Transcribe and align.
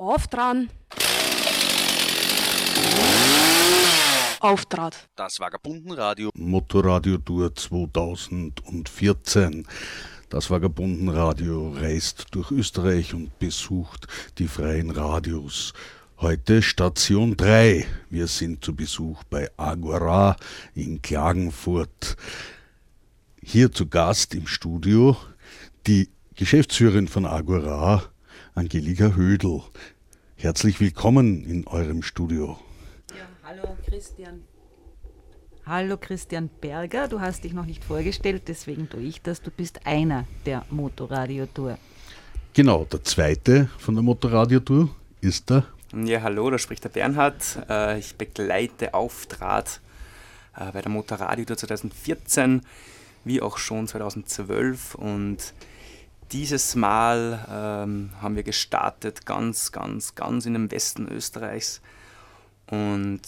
Auftran. 0.00 0.70
Auftrat. 4.38 5.08
Das 5.16 5.40
Vagabundenradio. 5.40 6.30
Motorradio 6.36 7.18
Tour 7.18 7.52
2014. 7.52 9.66
Das 10.28 10.50
Vagabundenradio 10.50 11.72
reist 11.72 12.26
durch 12.30 12.52
Österreich 12.52 13.12
und 13.12 13.36
besucht 13.40 14.06
die 14.38 14.46
freien 14.46 14.92
Radios. 14.92 15.72
Heute 16.18 16.62
Station 16.62 17.36
3. 17.36 17.84
Wir 18.08 18.28
sind 18.28 18.64
zu 18.64 18.76
Besuch 18.76 19.24
bei 19.24 19.50
Agora 19.56 20.36
in 20.76 21.02
Klagenfurt. 21.02 22.16
Hier 23.42 23.72
zu 23.72 23.88
Gast 23.88 24.36
im 24.36 24.46
Studio 24.46 25.16
die 25.88 26.08
Geschäftsführerin 26.36 27.08
von 27.08 27.26
Agora, 27.26 28.04
Angelika 28.54 29.14
Hödel. 29.14 29.62
Herzlich 30.40 30.78
willkommen 30.78 31.44
in 31.44 31.66
eurem 31.66 32.00
Studio. 32.00 32.60
Ja, 33.10 33.26
hallo 33.42 33.76
Christian. 33.84 34.44
Hallo 35.66 35.96
Christian 35.96 36.48
Berger, 36.60 37.08
du 37.08 37.20
hast 37.20 37.42
dich 37.42 37.52
noch 37.52 37.66
nicht 37.66 37.82
vorgestellt, 37.82 38.44
deswegen 38.46 38.88
tue 38.88 39.00
ich 39.00 39.20
das. 39.20 39.42
Du 39.42 39.50
bist 39.50 39.84
einer 39.84 40.28
der 40.46 40.64
Motorradio-Tour. 40.70 41.76
Genau, 42.52 42.84
der 42.84 43.02
zweite 43.02 43.68
von 43.78 43.96
der 43.96 44.04
Motorradio-Tour 44.04 44.94
ist 45.20 45.50
der. 45.50 45.66
Ja, 45.92 46.22
hallo, 46.22 46.48
da 46.50 46.58
spricht 46.58 46.84
der 46.84 46.90
Bernhard. 46.90 47.58
Äh, 47.68 47.98
ich 47.98 48.14
begleite 48.14 48.94
Auftrat 48.94 49.80
äh, 50.54 50.70
bei 50.70 50.82
der 50.82 50.92
Motorradio-Tour 50.92 51.56
2014, 51.56 52.62
wie 53.24 53.42
auch 53.42 53.58
schon 53.58 53.88
2012 53.88 54.94
und 54.94 55.52
dieses 56.32 56.74
Mal 56.74 57.46
ähm, 57.50 58.10
haben 58.20 58.36
wir 58.36 58.42
gestartet 58.42 59.26
ganz, 59.26 59.72
ganz, 59.72 60.14
ganz 60.14 60.46
in 60.46 60.54
dem 60.54 60.70
Westen 60.70 61.08
Österreichs 61.08 61.80
und 62.70 63.22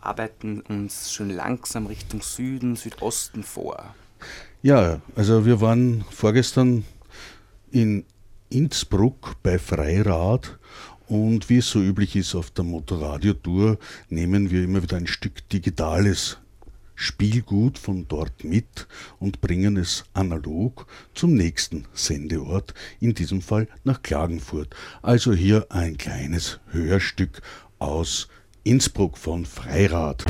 arbeiten 0.00 0.60
uns 0.60 1.12
schon 1.12 1.30
langsam 1.30 1.86
Richtung 1.86 2.22
Süden, 2.22 2.76
Südosten 2.76 3.42
vor. 3.42 3.94
Ja, 4.62 5.00
also 5.14 5.44
wir 5.44 5.60
waren 5.60 6.04
vorgestern 6.10 6.84
in 7.70 8.04
Innsbruck 8.50 9.36
bei 9.42 9.58
Freirad 9.58 10.58
und 11.08 11.48
wie 11.48 11.58
es 11.58 11.70
so 11.70 11.80
üblich 11.80 12.16
ist 12.16 12.34
auf 12.34 12.50
der 12.50 12.64
Motorradiotour, 12.64 13.78
nehmen 14.08 14.50
wir 14.50 14.64
immer 14.64 14.82
wieder 14.82 14.96
ein 14.96 15.06
Stück 15.06 15.48
Digitales 15.48 16.38
Spielgut 16.96 17.78
von 17.78 18.08
dort 18.08 18.42
mit 18.42 18.88
und 19.20 19.40
bringen 19.40 19.76
es 19.76 20.04
analog 20.14 20.86
zum 21.14 21.34
nächsten 21.34 21.84
Sendeort, 21.92 22.74
in 22.98 23.14
diesem 23.14 23.42
Fall 23.42 23.68
nach 23.84 24.02
Klagenfurt. 24.02 24.74
Also 25.02 25.32
hier 25.32 25.66
ein 25.70 25.96
kleines 25.98 26.58
Hörstück 26.72 27.42
aus 27.78 28.28
Innsbruck 28.64 29.16
von 29.16 29.46
Freirad. 29.46 30.24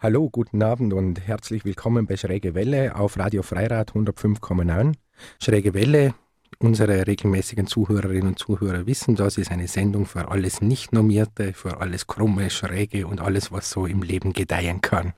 Hallo, 0.00 0.28
guten 0.30 0.62
Abend 0.62 0.92
und 0.92 1.26
herzlich 1.26 1.64
willkommen 1.64 2.06
bei 2.06 2.16
Schräge 2.16 2.54
Welle 2.54 2.96
auf 2.96 3.18
Radio 3.18 3.42
Freirad 3.42 3.92
105,9. 3.92 4.94
Schräge 5.42 5.74
Welle, 5.74 6.14
unsere 6.58 7.06
regelmäßigen 7.06 7.66
Zuhörerinnen 7.66 8.28
und 8.28 8.38
Zuhörer 8.38 8.86
wissen 8.86 9.16
das, 9.16 9.38
ist 9.38 9.50
eine 9.50 9.68
Sendung 9.68 10.06
für 10.06 10.30
alles 10.30 10.60
Nicht-Normierte, 10.60 11.52
für 11.52 11.80
alles 11.80 12.06
Krumme, 12.06 12.50
Schräge 12.50 13.06
und 13.06 13.20
alles, 13.20 13.52
was 13.52 13.70
so 13.70 13.86
im 13.86 14.02
Leben 14.02 14.32
gedeihen 14.32 14.80
kann. 14.80 15.14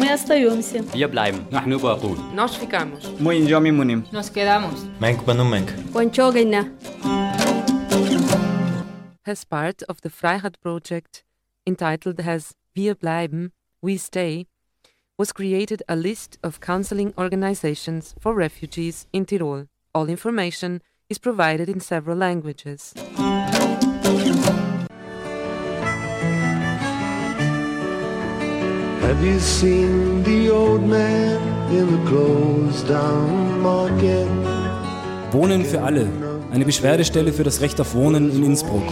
Мы 0.00 0.10
остаемся. 0.12 0.82
Wir 0.94 1.08
bleiben. 1.08 1.46
نحن 1.52 1.76
باقون. 1.76 2.34
Nós 2.34 2.54
ficamos. 2.56 3.04
Мы 3.18 3.38
идем 3.38 3.66
и 3.66 3.70
муним. 3.70 4.04
Nos 4.12 4.30
quedamos. 4.30 4.86
Menk 4.98 5.24
Banumenk. 5.26 5.68
Кончогайна. 5.92 6.70
As 9.24 9.44
part 9.44 9.82
of 9.88 9.98
the 10.02 10.08
Freiheit 10.08 10.60
project 10.62 11.24
entitled 11.66 12.18
as 12.20 12.54
wir 12.77 12.93
bleiben, 12.93 13.53
We 13.81 13.97
Stay, 13.97 14.47
was 15.17 15.31
created 15.31 15.81
a 15.87 15.95
list 15.95 16.37
of 16.43 16.59
counseling 16.59 17.13
organizations 17.17 18.13
for 18.19 18.35
refugees 18.35 19.07
in 19.13 19.25
Tirol. 19.25 19.69
All 19.93 20.09
information 20.09 20.81
is 21.07 21.17
provided 21.17 21.69
in 21.69 21.79
several 21.79 22.17
languages. 22.17 22.93
Have 28.99 29.23
you 29.23 29.39
seen 29.39 30.23
the 30.23 30.49
old 30.49 30.83
man 30.83 31.39
in 31.71 31.89
the 31.89 32.09
closed 32.09 32.89
down 32.89 33.61
market? 33.61 34.27
Wohnen 35.31 35.63
für 35.63 35.81
alle. 35.81 36.09
Eine 36.51 36.65
Beschwerdestelle 36.65 37.31
für 37.31 37.45
das 37.45 37.61
Recht 37.61 37.79
auf 37.79 37.95
Wohnen 37.95 38.29
in 38.29 38.43
Innsbruck. 38.43 38.83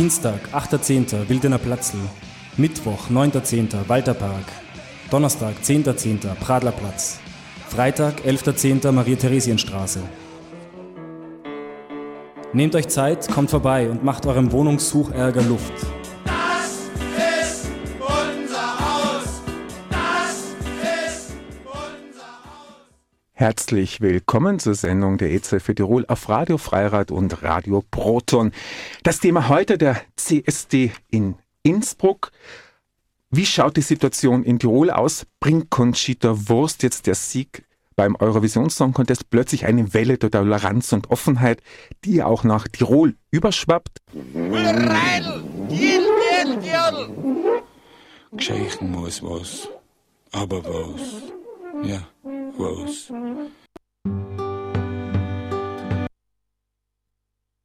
Dienstag, 0.00 0.40
8.10. 0.54 1.28
Wildener 1.28 1.58
Platzl. 1.58 1.98
Mittwoch, 2.56 3.10
9.10. 3.10 3.86
Walterpark. 3.86 4.46
Donnerstag, 5.10 5.56
10.10. 5.62 6.36
Pradlerplatz. 6.36 7.20
Freitag, 7.68 8.22
11.10. 8.24 8.92
Maria-Theresien-Straße. 8.92 10.00
Nehmt 12.54 12.74
euch 12.76 12.88
Zeit, 12.88 13.30
kommt 13.30 13.50
vorbei 13.50 13.90
und 13.90 14.02
macht 14.02 14.24
eurem 14.24 14.50
Wohnungssuchärger 14.52 15.42
Luft. 15.42 15.74
Herzlich 23.40 24.02
willkommen 24.02 24.58
zur 24.58 24.74
Sendung 24.74 25.16
der 25.16 25.30
EZ 25.30 25.62
für 25.62 25.74
Tirol 25.74 26.04
auf 26.08 26.28
Radio 26.28 26.58
Freirad 26.58 27.10
und 27.10 27.42
Radio 27.42 27.82
Proton. 27.90 28.52
Das 29.02 29.18
Thema 29.18 29.48
heute 29.48 29.78
der 29.78 29.98
CSD 30.14 30.92
in 31.10 31.36
Innsbruck. 31.62 32.32
Wie 33.30 33.46
schaut 33.46 33.78
die 33.78 33.80
Situation 33.80 34.44
in 34.44 34.58
Tirol 34.58 34.90
aus? 34.90 35.26
Bringt 35.40 35.70
Conchita 35.70 36.50
Wurst 36.50 36.82
jetzt 36.82 37.06
der 37.06 37.14
Sieg 37.14 37.64
beim 37.96 38.14
Eurovision 38.14 38.68
Song 38.68 38.92
Contest 38.92 39.30
plötzlich 39.30 39.64
eine 39.64 39.94
Welle 39.94 40.18
der 40.18 40.30
Toleranz 40.30 40.92
und 40.92 41.10
Offenheit, 41.10 41.62
die 42.04 42.22
auch 42.22 42.44
nach 42.44 42.68
Tirol 42.68 43.14
überschwappt? 43.30 44.02
Geschichten 48.32 48.90
muss 48.90 49.22
was, 49.22 49.66
aber 50.30 50.62
was, 50.62 51.88
ja. 51.88 52.06
Rose. 52.60 53.12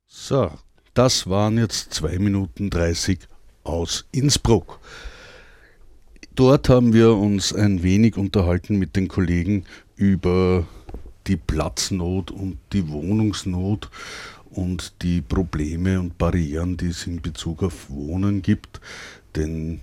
So, 0.08 0.52
das 0.94 1.30
waren 1.30 1.58
jetzt 1.58 1.94
2 1.94 2.20
Minuten 2.20 2.70
30 2.70 3.20
aus 3.64 4.06
Innsbruck. 4.12 4.80
Dort 6.34 6.70
haben 6.70 6.94
wir 6.94 7.14
uns 7.16 7.54
ein 7.54 7.84
wenig 7.84 8.18
unterhalten 8.18 8.78
mit 8.78 8.96
den 8.96 9.08
Kollegen 9.08 9.66
über 9.96 10.66
die 11.28 11.38
Platznot 11.38 12.32
und 12.32 12.58
die 12.72 12.88
Wohnungsnot 12.90 13.90
und 14.50 15.02
die 15.02 15.22
Probleme 15.22 16.00
und 16.00 16.18
Barrieren, 16.18 16.78
die 16.78 16.88
es 16.88 17.06
in 17.06 17.22
Bezug 17.22 17.64
auf 17.64 17.90
Wohnen 17.90 18.42
gibt. 18.42 18.80
Denn 19.36 19.82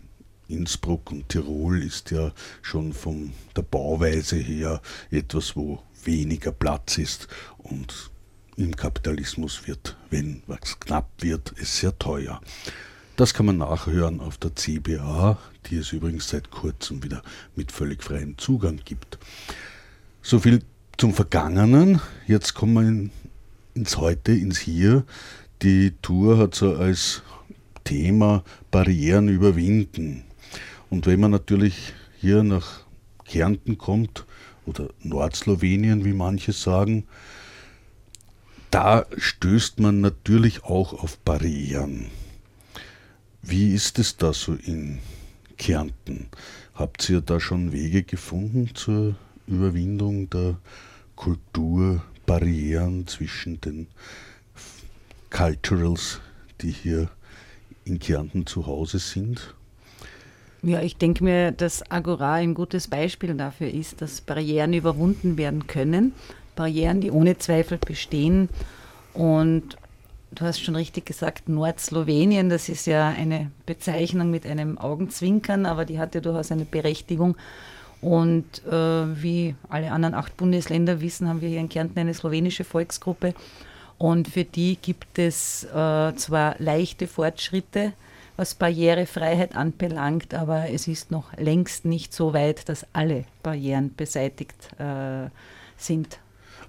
Innsbruck 0.49 1.11
und 1.11 1.29
Tirol 1.29 1.83
ist 1.83 2.11
ja 2.11 2.33
schon 2.61 2.93
von 2.93 3.33
der 3.57 3.63
Bauweise 3.63 4.37
her 4.37 4.81
etwas, 5.11 5.57
wo 5.57 5.83
weniger 6.05 6.53
Platz 6.53 6.99
ist 6.99 7.29
und 7.59 8.11
im 8.57 8.77
Kapitalismus 8.77 9.67
wird, 9.67 9.97
wenn 10.11 10.43
was 10.47 10.79
knapp 10.81 11.11
wird, 11.21 11.55
es 11.61 11.79
sehr 11.79 11.99
teuer. 11.99 12.41
Das 13.17 13.35
kann 13.35 13.47
man 13.47 13.59
nachhören 13.59 14.21
auf 14.21 14.39
der 14.39 14.55
CBA, 14.55 15.39
die 15.67 15.77
es 15.77 15.93
übrigens 15.93 16.29
seit 16.29 16.51
kurzem 16.51 17.03
wieder 17.03 17.23
mit 17.55 17.71
völlig 17.71 18.03
freiem 18.03 18.39
Zugang 18.39 18.81
gibt. 18.85 19.19
So 20.23 20.39
viel 20.39 20.63
zum 20.97 21.15
Vergangenen. 21.15 22.01
Jetzt 22.27 22.55
kommen 22.55 22.75
wir 22.75 22.83
in, 22.83 23.11
ins 23.75 23.97
Heute, 23.97 24.33
ins 24.33 24.59
Hier. 24.59 25.05
Die 25.63 25.93
Tour 26.03 26.39
hat 26.39 26.55
so 26.55 26.75
als 26.77 27.23
Thema 27.85 28.45
Barrieren 28.71 29.29
überwinden. 29.29 30.25
Und 30.93 31.07
wenn 31.07 31.21
man 31.21 31.31
natürlich 31.31 31.95
hier 32.21 32.43
nach 32.43 32.83
Kärnten 33.25 33.79
kommt 33.79 34.27
oder 34.67 34.91
Nordslowenien, 35.03 36.05
wie 36.05 36.13
manche 36.13 36.53
sagen, 36.53 37.07
da 38.71 39.07
stößt 39.17 39.81
man 39.81 40.03
natürlich 40.03 40.65
auch 40.65 40.93
auf 40.93 41.17
Barrieren. 41.17 42.11
Wie 43.41 43.73
ist 43.73 43.99
es 43.99 44.19
da 44.19 44.35
so 44.35 44.53
in 44.53 44.99
Kärnten? 45.57 46.29
Habt 46.75 47.09
ihr 47.09 47.23
da 47.23 47.41
schon 47.41 47.73
Wege 47.73 48.03
gefunden 48.03 48.75
zur 48.75 49.17
Überwindung 49.47 50.29
der 50.29 50.59
Kulturbarrieren 51.17 53.07
zwischen 53.07 53.59
den 53.63 53.87
Culturals, 55.31 56.21
die 56.61 56.71
hier 56.71 57.09
in 57.87 57.99
Kärnten 57.99 58.45
zu 58.45 58.67
Hause 58.67 58.99
sind? 58.99 59.55
Ja, 60.65 60.81
ich 60.81 60.97
denke 60.97 61.25
mir, 61.25 61.51
dass 61.51 61.91
Agora 61.91 62.35
ein 62.35 62.55
gutes 62.55 62.87
Beispiel 62.87 63.35
dafür 63.35 63.69
ist, 63.69 64.01
dass 64.01 64.21
Barrieren 64.21 64.75
überwunden 64.75 65.37
werden 65.37 65.67
können. 65.67 66.13
Barrieren, 66.55 67.01
die 67.01 67.11
ohne 67.11 67.37
Zweifel 67.37 67.79
bestehen. 67.79 68.49
Und 69.13 69.77
du 70.31 70.45
hast 70.45 70.61
schon 70.61 70.77
richtig 70.77 71.05
gesagt, 71.05 71.49
Nordslowenien, 71.49 72.49
das 72.49 72.69
ist 72.69 72.87
ja 72.87 73.09
eine 73.09 73.51
Bezeichnung 73.67 74.31
mit 74.31 74.47
einem 74.47 74.79
Augenzwinkern, 74.79 75.67
aber 75.67 75.85
die 75.85 75.99
hat 75.99 76.15
ja 76.15 76.21
durchaus 76.21 76.53
eine 76.53 76.65
Berechtigung. 76.65 77.37
Und 78.01 78.65
äh, 78.65 79.23
wie 79.23 79.57
alle 79.69 79.91
anderen 79.91 80.15
acht 80.15 80.37
Bundesländer 80.37 81.01
wissen, 81.01 81.29
haben 81.29 81.41
wir 81.41 81.49
hier 81.49 81.61
in 81.61 81.69
Kärnten 81.69 81.99
eine 81.99 82.15
slowenische 82.15 82.63
Volksgruppe. 82.63 83.35
Und 83.99 84.29
für 84.29 84.45
die 84.45 84.79
gibt 84.81 85.19
es 85.19 85.65
äh, 85.65 86.15
zwar 86.15 86.55
leichte 86.59 87.09
Fortschritte, 87.09 87.95
was 88.43 88.57
Barrierefreiheit 88.57 89.55
anbelangt, 89.55 90.35
aber 90.35 90.69
es 90.69 90.89
ist 90.89 91.13
noch 91.13 91.33
längst 91.37 91.85
nicht 91.85 92.13
so 92.13 92.35
weit, 92.35 92.69
dass 92.69 92.85
alle 92.93 93.25
Barrieren 93.45 93.95
beseitigt 93.95 94.69
äh, 94.81 95.29
sind. 95.77 96.19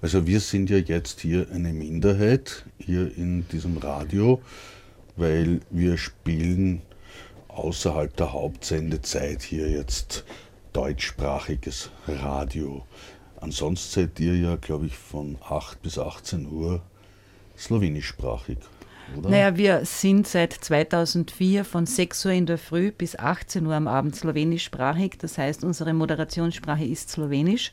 Also 0.00 0.24
wir 0.24 0.38
sind 0.38 0.70
ja 0.70 0.76
jetzt 0.76 1.18
hier 1.18 1.48
eine 1.52 1.72
Minderheit 1.72 2.64
hier 2.78 3.10
in 3.18 3.48
diesem 3.48 3.78
Radio, 3.78 4.40
weil 5.16 5.62
wir 5.70 5.98
spielen 5.98 6.82
außerhalb 7.48 8.16
der 8.18 8.32
Hauptsendezeit 8.32 9.42
hier 9.42 9.68
jetzt 9.68 10.24
deutschsprachiges 10.72 11.90
Radio. 12.06 12.86
Ansonsten 13.40 14.02
seid 14.02 14.20
ihr 14.20 14.36
ja, 14.36 14.54
glaube 14.54 14.86
ich, 14.86 14.96
von 14.96 15.38
8 15.42 15.82
bis 15.82 15.98
18 15.98 16.46
Uhr 16.46 16.82
slowenischsprachig. 17.58 18.58
Oder? 19.16 19.30
Naja, 19.30 19.56
wir 19.56 19.84
sind 19.84 20.26
seit 20.26 20.52
2004 20.52 21.64
von 21.64 21.86
6 21.86 22.26
Uhr 22.26 22.32
in 22.32 22.46
der 22.46 22.58
Früh 22.58 22.90
bis 22.90 23.18
18 23.18 23.66
Uhr 23.66 23.74
am 23.74 23.88
Abend 23.88 24.16
slowenischsprachig. 24.16 25.18
Das 25.18 25.38
heißt, 25.38 25.64
unsere 25.64 25.92
Moderationssprache 25.92 26.84
ist 26.84 27.10
slowenisch. 27.10 27.72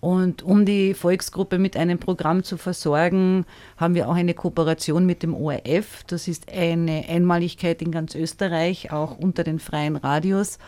Und 0.00 0.42
um 0.42 0.64
die 0.66 0.94
Volksgruppe 0.94 1.58
mit 1.58 1.76
einem 1.76 1.98
Programm 1.98 2.42
zu 2.42 2.58
versorgen, 2.58 3.46
haben 3.76 3.94
wir 3.94 4.08
auch 4.08 4.14
eine 4.14 4.34
Kooperation 4.34 5.06
mit 5.06 5.22
dem 5.22 5.34
ORF. 5.34 6.04
Das 6.06 6.28
ist 6.28 6.52
eine 6.52 7.08
Einmaligkeit 7.08 7.82
in 7.82 7.90
ganz 7.90 8.14
Österreich, 8.14 8.92
auch 8.92 9.18
unter 9.18 9.42
den 9.42 9.58
freien 9.58 9.96
Radios. 9.96 10.58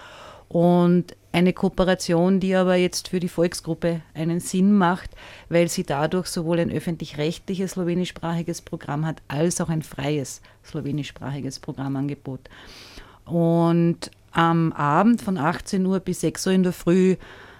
Und 0.49 1.15
eine 1.39 1.53
Kooperation, 1.53 2.41
die 2.41 2.55
aber 2.57 2.75
jetzt 2.75 3.09
für 3.09 3.21
die 3.21 3.29
Volksgruppe 3.29 4.01
einen 4.13 4.41
Sinn 4.41 4.77
macht, 4.77 5.11
weil 5.49 5.69
sie 5.69 5.85
dadurch 5.85 6.27
sowohl 6.27 6.59
ein 6.59 6.73
öffentlich-rechtliches 6.73 7.73
slowenischsprachiges 7.73 8.61
Programm 8.63 9.07
hat, 9.07 9.23
als 9.29 9.61
auch 9.61 9.69
ein 9.69 9.83
freies 9.83 10.43
slowenischsprachiges 10.65 11.61
Programmangebot. 11.61 12.41
Und 13.25 14.11
am 14.33 14.73
Abend 14.73 15.23
von 15.23 15.39
18 15.39 15.87
Uhr 15.87 16.01
bis 16.01 16.21
6 16.23 16.49
Uhr 16.49 16.53
in 16.55 16.63
der 16.65 16.73
Früh 16.73 17.17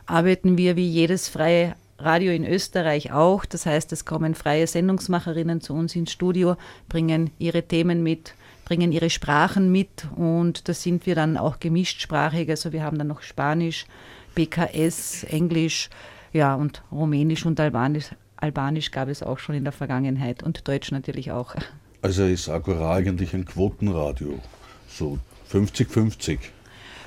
arbeiten 0.07 0.59
wir 0.59 0.75
wie 0.75 0.89
jedes 0.89 1.29
freie 1.29 1.77
Radio 2.01 2.33
in 2.33 2.45
Österreich 2.45 3.13
auch. 3.13 3.45
Das 3.45 3.65
heißt, 3.65 3.93
es 3.93 4.05
kommen 4.05 4.35
freie 4.35 4.67
Sendungsmacherinnen 4.67 5.61
zu 5.61 5.73
uns 5.73 5.95
ins 5.95 6.11
Studio, 6.11 6.57
bringen 6.89 7.31
ihre 7.39 7.63
Themen 7.63 8.03
mit, 8.03 8.35
bringen 8.69 8.93
ihre 8.93 9.09
Sprachen 9.09 9.73
mit 9.73 10.07
und 10.15 10.69
da 10.69 10.75
sind 10.75 11.07
wir 11.07 11.15
dann 11.15 11.39
auch 11.39 11.59
gemischtsprachig. 11.59 12.51
Also 12.51 12.71
wir 12.71 12.83
haben 12.83 12.99
dann 12.99 13.07
noch 13.07 13.23
Spanisch, 13.23 13.87
BKS, 14.35 15.25
Englisch, 15.25 15.89
ja 16.35 16.55
und 16.55 16.83
Rumänisch 16.93 17.47
und 17.47 17.59
Albanisch. 17.59 18.11
Albanisch 18.37 18.91
gab 18.91 19.09
es 19.09 19.23
auch 19.23 19.39
schon 19.39 19.55
in 19.55 19.65
der 19.65 19.73
Vergangenheit 19.73 20.43
und 20.43 20.69
Deutsch 20.69 20.93
natürlich 20.93 21.33
auch. 21.33 21.55
Also 22.03 22.27
ist 22.27 22.51
Agora 22.51 22.95
eigentlich 22.95 23.33
ein 23.33 23.47
Quotenradio, 23.47 24.39
so 24.87 25.19
50-50. 25.51 26.39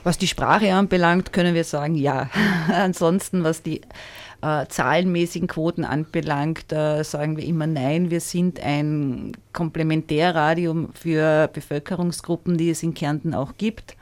Was 0.04 0.18
die 0.18 0.28
Sprache 0.28 0.74
anbelangt, 0.74 1.32
können 1.32 1.54
wir 1.54 1.64
sagen, 1.64 1.94
ja. 1.94 2.32
Ansonsten, 2.74 3.44
was 3.44 3.62
die 3.62 3.82
äh, 4.42 4.66
zahlenmäßigen 4.68 5.48
Quoten 5.48 5.86
anbelangt, 5.86 6.72
äh, 6.72 7.04
sagen 7.04 7.38
wir 7.38 7.46
immer 7.46 7.68
nein. 7.68 8.10
Wir 8.12 8.22
sind 8.22 8.60
ein 8.60 9.34
Komplementärradio 9.54 10.90
für 10.94 11.50
Bevölkerungsgruppen, 11.54 12.58
die 12.58 12.70
es 12.70 12.84
in 12.84 12.94
Kärnten 12.94 13.34
auch 13.34 13.54
gibt. 13.58 13.96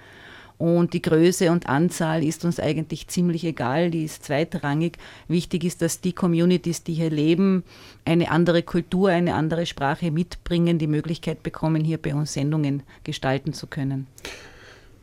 Und 0.57 0.94
die 0.94 1.01
Größe 1.01 1.51
und 1.51 1.69
Anzahl 1.69 2.21
ist 2.21 2.44
uns 2.44 2.59
eigentlich 2.59 3.07
ziemlich 3.07 3.45
egal, 3.45 3.91
die 3.91 4.03
ist 4.03 4.25
zweitrangig. 4.25 4.97
Wichtig 5.30 5.63
ist, 5.63 5.81
dass 5.81 6.01
die 6.01 6.12
Communities, 6.12 6.83
die 6.83 6.95
hier 6.95 7.09
leben, 7.09 7.63
eine 8.03 8.30
andere 8.30 8.62
Kultur, 8.62 9.07
eine 9.09 9.36
andere 9.36 9.65
Sprache 9.65 10.12
mitbringen, 10.12 10.77
die 10.77 10.88
Möglichkeit 10.88 11.44
bekommen, 11.44 11.86
hier 11.86 11.97
bei 11.97 12.13
uns 12.13 12.33
Sendungen 12.33 12.83
gestalten 13.06 13.53
zu 13.53 13.68
können. 13.68 14.07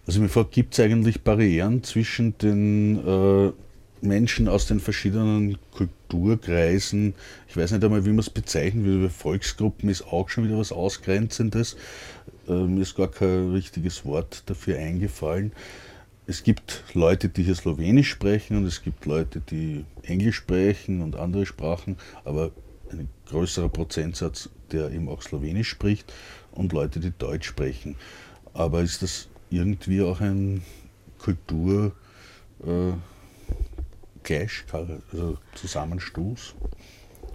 Also 0.06 0.20
mir 0.20 0.28
fragt, 0.28 0.52
gibt 0.52 0.74
es 0.74 0.80
eigentlich 0.80 1.22
Barrieren 1.22 1.82
zwischen 1.82 2.36
den 2.36 2.98
äh, 2.98 3.52
Menschen 4.00 4.48
aus 4.48 4.66
den 4.66 4.80
verschiedenen 4.80 5.58
Kulturkreisen? 5.72 7.14
Ich 7.48 7.56
weiß 7.56 7.72
nicht 7.72 7.84
einmal, 7.84 8.04
wie 8.04 8.10
man 8.10 8.20
es 8.20 8.30
bezeichnen 8.30 8.84
würde. 8.84 9.10
Volksgruppen 9.10 9.88
ist 9.88 10.06
auch 10.06 10.28
schon 10.28 10.44
wieder 10.44 10.58
was 10.58 10.72
Ausgrenzendes. 10.72 11.76
Äh, 12.48 12.52
mir 12.52 12.82
ist 12.82 12.96
gar 12.96 13.10
kein 13.10 13.52
richtiges 13.52 14.04
Wort 14.04 14.42
dafür 14.46 14.78
eingefallen. 14.78 15.52
Es 16.28 16.42
gibt 16.42 16.82
Leute, 16.92 17.28
die 17.28 17.44
hier 17.44 17.54
Slowenisch 17.54 18.10
sprechen 18.10 18.56
und 18.56 18.64
es 18.64 18.82
gibt 18.82 19.06
Leute, 19.06 19.40
die 19.40 19.84
Englisch 20.02 20.36
sprechen 20.36 21.00
und 21.00 21.14
andere 21.14 21.46
Sprachen, 21.46 21.96
aber 22.24 22.50
ein 22.90 23.08
größerer 23.28 23.68
Prozentsatz, 23.68 24.48
der 24.72 24.90
eben 24.90 25.08
auch 25.08 25.22
Slowenisch 25.22 25.68
spricht 25.68 26.12
und 26.52 26.72
Leute, 26.72 26.98
die 26.98 27.12
Deutsch 27.16 27.46
sprechen. 27.46 27.96
Aber 28.54 28.82
ist 28.82 29.02
das 29.02 29.28
irgendwie 29.50 30.02
auch 30.02 30.20
ein 30.20 30.62
Kulturclash, 31.18 31.92
äh, 32.64 32.92
also 34.72 35.38
Zusammenstoß? 35.54 36.54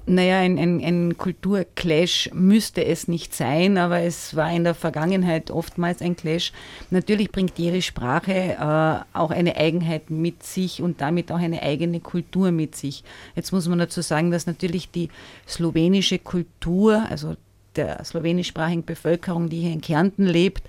Naja, 0.07 0.39
ein, 0.39 0.57
ein, 0.57 0.83
ein 0.83 1.17
Kulturclash 1.17 2.31
müsste 2.33 2.83
es 2.83 3.07
nicht 3.07 3.35
sein, 3.35 3.77
aber 3.77 3.99
es 4.01 4.35
war 4.35 4.51
in 4.51 4.63
der 4.63 4.73
Vergangenheit 4.73 5.51
oftmals 5.51 6.01
ein 6.01 6.15
Clash. 6.15 6.53
Natürlich 6.89 7.31
bringt 7.31 7.59
jede 7.59 7.83
Sprache 7.83 8.33
äh, 8.33 9.17
auch 9.17 9.29
eine 9.29 9.57
Eigenheit 9.57 10.09
mit 10.09 10.41
sich 10.41 10.81
und 10.81 11.01
damit 11.01 11.31
auch 11.31 11.37
eine 11.37 11.61
eigene 11.61 11.99
Kultur 11.99 12.51
mit 12.51 12.75
sich. 12.75 13.03
Jetzt 13.35 13.51
muss 13.51 13.67
man 13.67 13.77
dazu 13.77 14.01
sagen, 14.01 14.31
dass 14.31 14.47
natürlich 14.47 14.89
die 14.89 15.09
slowenische 15.47 16.17
Kultur, 16.17 17.05
also 17.07 17.35
der 17.75 18.03
slowenischsprachigen 18.03 18.83
Bevölkerung, 18.83 19.49
die 19.49 19.61
hier 19.61 19.71
in 19.71 19.81
Kärnten 19.81 20.25
lebt, 20.25 20.63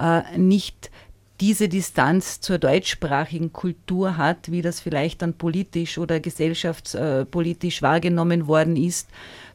äh, 0.00 0.38
nicht 0.38 0.90
diese 1.40 1.68
Distanz 1.68 2.40
zur 2.40 2.58
deutschsprachigen 2.58 3.52
Kultur 3.52 4.16
hat, 4.16 4.50
wie 4.50 4.62
das 4.62 4.80
vielleicht 4.80 5.22
dann 5.22 5.34
politisch 5.34 5.98
oder 5.98 6.18
gesellschaftspolitisch 6.18 7.80
wahrgenommen 7.80 8.48
worden 8.48 8.76
ist, 8.76 9.08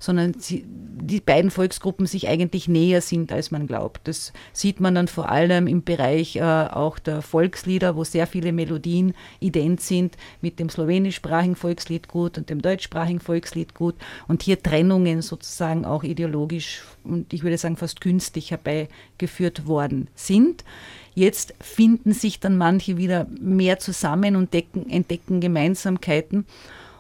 sondern 0.04 0.34
sie, 0.38 0.66
die 0.68 1.22
beiden 1.22 1.50
Volksgruppen 1.50 2.08
sich 2.08 2.28
eigentlich 2.28 2.68
näher 2.68 3.00
sind, 3.00 3.32
als 3.32 3.52
man 3.52 3.68
glaubt. 3.68 4.02
Das 4.04 4.34
sieht 4.52 4.82
man 4.82 4.96
dann 4.96 5.08
vor 5.08 5.30
allem 5.30 5.66
im 5.66 5.82
Bereich 5.82 6.36
äh, 6.36 6.42
auch 6.42 7.00
der 7.00 7.22
Volkslieder, 7.22 7.96
wo 7.96 8.04
sehr 8.04 8.28
viele 8.28 8.52
Melodien 8.52 9.14
ident 9.40 9.80
sind 9.80 10.18
mit 10.42 10.60
dem 10.60 10.70
slowenischsprachigen 10.70 11.56
Volksliedgut 11.56 12.38
und 12.38 12.50
dem 12.50 12.62
deutschsprachigen 12.62 13.22
Volksliedgut 13.22 13.96
und 14.28 14.44
hier 14.44 14.62
Trennungen 14.62 15.22
sozusagen 15.22 15.86
auch 15.86 16.04
ideologisch 16.04 16.84
und 17.06 17.32
ich 17.32 17.44
würde 17.44 17.58
sagen 17.58 17.78
fast 17.78 18.02
künstlich 18.02 18.52
herbeigeführt 18.52 19.68
worden 19.68 20.10
sind. 20.16 20.66
Jetzt 21.16 21.54
finden 21.62 22.12
sich 22.12 22.42
dann 22.42 22.58
manche 22.58 22.98
wieder 22.98 23.26
mehr 23.40 23.80
zusammen 23.80 24.36
und 24.36 24.54
decken, 24.54 24.90
entdecken 24.90 25.40
Gemeinsamkeiten. 25.40 26.46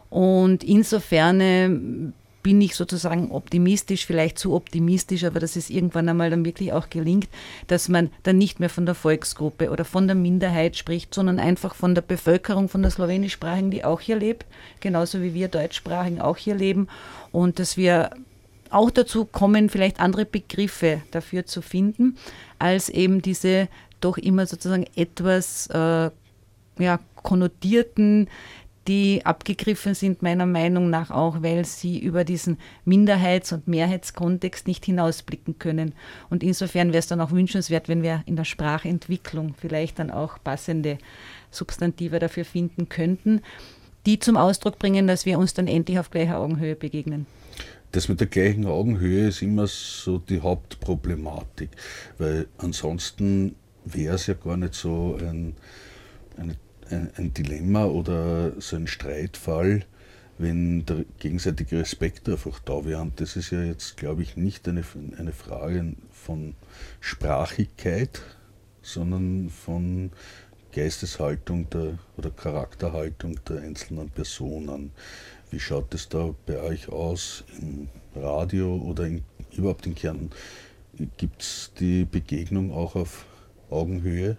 Und 0.10 0.63
insofern 0.63 2.13
bin 2.43 2.62
ich 2.62 2.75
sozusagen 2.75 3.31
optimistisch, 3.31 4.05
vielleicht 4.05 4.38
zu 4.38 4.53
optimistisch, 4.53 5.23
aber 5.23 5.39
dass 5.39 5.55
es 5.55 5.69
irgendwann 5.69 6.09
einmal 6.09 6.29
dann 6.29 6.45
wirklich 6.45 6.73
auch 6.73 6.89
gelingt, 6.89 7.29
dass 7.67 7.88
man 7.88 8.12
dann 8.23 8.38
nicht 8.38 8.59
mehr 8.59 8.69
von 8.69 8.85
der 8.85 8.95
Volksgruppe 8.95 9.71
oder 9.71 9.85
von 9.85 10.07
der 10.07 10.15
Minderheit 10.15 10.75
spricht, 10.75 11.13
sondern 11.13 11.39
einfach 11.39 11.73
von 11.73 11.95
der 11.95 12.01
Bevölkerung, 12.01 12.67
von 12.67 12.81
der 12.81 12.91
slowenischsprachigen, 12.91 13.71
die 13.71 13.85
auch 13.85 14.01
hier 14.01 14.17
lebt, 14.17 14.45
genauso 14.81 15.21
wie 15.21 15.33
wir 15.33 15.47
deutschsprachigen 15.47 16.21
auch 16.21 16.38
hier 16.38 16.55
leben. 16.55 16.89
Und 17.31 17.59
dass 17.59 17.77
wir 17.77 18.12
auch 18.69 18.91
dazu 18.91 19.25
kommen, 19.25 19.69
vielleicht 19.69 20.00
andere 20.00 20.25
Begriffe 20.25 21.01
dafür 21.12 21.45
zu 21.45 21.62
finden, 21.62 22.17
als 22.59 22.89
eben 22.89 23.21
diese 23.21 23.69
doch 24.01 24.17
immer 24.17 24.45
sozusagen 24.45 24.85
etwas 24.95 25.67
äh, 25.67 26.09
ja, 26.79 27.00
konnotierten 27.21 28.27
die 28.87 29.25
abgegriffen 29.25 29.95
sind, 29.95 30.21
meiner 30.21 30.45
Meinung 30.45 30.89
nach 30.89 31.09
auch, 31.09 31.41
weil 31.41 31.63
sie 31.65 31.99
über 31.99 32.23
diesen 32.23 32.57
Minderheits- 32.85 33.53
und 33.53 33.67
Mehrheitskontext 33.67 34.67
nicht 34.67 34.85
hinausblicken 34.85 35.57
können. 35.57 35.93
Und 36.29 36.43
insofern 36.43 36.89
wäre 36.89 36.99
es 36.99 37.07
dann 37.07 37.21
auch 37.21 37.31
wünschenswert, 37.31 37.87
wenn 37.87 38.03
wir 38.03 38.23
in 38.25 38.35
der 38.35 38.43
Sprachentwicklung 38.43 39.55
vielleicht 39.57 39.99
dann 39.99 40.11
auch 40.11 40.37
passende 40.43 40.97
Substantive 41.49 42.19
dafür 42.19 42.43
finden 42.43 42.89
könnten, 42.89 43.41
die 44.05 44.19
zum 44.19 44.35
Ausdruck 44.35 44.79
bringen, 44.79 45.07
dass 45.07 45.25
wir 45.25 45.39
uns 45.39 45.53
dann 45.53 45.67
endlich 45.67 45.99
auf 45.99 46.11
gleicher 46.11 46.39
Augenhöhe 46.39 46.75
begegnen. 46.75 47.25
Das 47.93 48.09
mit 48.09 48.19
der 48.19 48.27
gleichen 48.27 48.65
Augenhöhe 48.65 49.27
ist 49.27 49.41
immer 49.41 49.67
so 49.67 50.17
die 50.17 50.41
Hauptproblematik, 50.41 51.69
weil 52.17 52.47
ansonsten 52.57 53.55
wäre 53.85 54.15
es 54.15 54.27
ja 54.27 54.33
gar 54.33 54.57
nicht 54.57 54.73
so 54.73 55.17
ein, 55.21 55.55
eine 56.37 56.55
ein, 56.91 57.09
ein 57.15 57.33
Dilemma 57.33 57.85
oder 57.85 58.59
so 58.59 58.75
ein 58.75 58.87
Streitfall, 58.87 59.85
wenn 60.37 60.85
der 60.85 61.05
gegenseitige 61.19 61.79
Respekt 61.79 62.27
einfach 62.27 62.59
da 62.59 62.85
wäre. 62.85 63.01
Und 63.01 63.19
das 63.21 63.35
ist 63.35 63.51
ja 63.51 63.61
jetzt, 63.61 63.97
glaube 63.97 64.23
ich, 64.23 64.35
nicht 64.35 64.67
eine, 64.67 64.83
eine 65.17 65.31
Frage 65.31 65.93
von 66.11 66.55
Sprachigkeit, 66.99 68.21
sondern 68.81 69.49
von 69.49 70.11
Geisteshaltung 70.73 71.69
der, 71.69 71.99
oder 72.17 72.31
Charakterhaltung 72.31 73.39
der 73.47 73.61
einzelnen 73.61 74.09
Personen. 74.09 74.91
Wie 75.51 75.59
schaut 75.59 75.93
es 75.93 76.09
da 76.09 76.33
bei 76.47 76.59
euch 76.59 76.89
aus 76.89 77.43
im 77.61 77.87
Radio 78.15 78.75
oder 78.75 79.05
in, 79.05 79.23
überhaupt 79.55 79.85
in 79.85 79.93
Kärnten? 79.93 80.31
Gibt 81.17 81.41
es 81.41 81.71
die 81.79 82.05
Begegnung 82.05 82.71
auch 82.71 82.95
auf 82.95 83.25
Augenhöhe? 83.69 84.37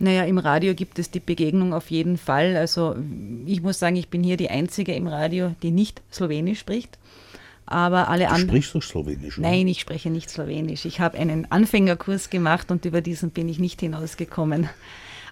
Naja, 0.00 0.24
im 0.24 0.38
Radio 0.38 0.74
gibt 0.74 0.98
es 0.98 1.10
die 1.10 1.20
Begegnung 1.20 1.74
auf 1.74 1.90
jeden 1.90 2.16
Fall. 2.16 2.56
Also 2.56 2.96
ich 3.44 3.60
muss 3.60 3.78
sagen, 3.78 3.96
ich 3.96 4.08
bin 4.08 4.22
hier 4.24 4.38
die 4.38 4.48
Einzige 4.48 4.94
im 4.94 5.06
Radio, 5.06 5.54
die 5.62 5.70
nicht 5.70 6.00
Slowenisch 6.10 6.60
spricht. 6.60 6.98
Aber 7.66 8.08
alle 8.08 8.24
du 8.24 8.30
anderen. 8.30 8.48
Sprichst 8.48 8.74
du 8.74 8.80
Slowenisch? 8.80 9.38
Oder? 9.38 9.48
Nein, 9.48 9.68
ich 9.68 9.80
spreche 9.80 10.08
nicht 10.08 10.30
Slowenisch. 10.30 10.86
Ich 10.86 11.00
habe 11.00 11.18
einen 11.18 11.52
Anfängerkurs 11.52 12.30
gemacht 12.30 12.70
und 12.70 12.86
über 12.86 13.02
diesen 13.02 13.30
bin 13.30 13.48
ich 13.50 13.58
nicht 13.58 13.80
hinausgekommen. 13.80 14.70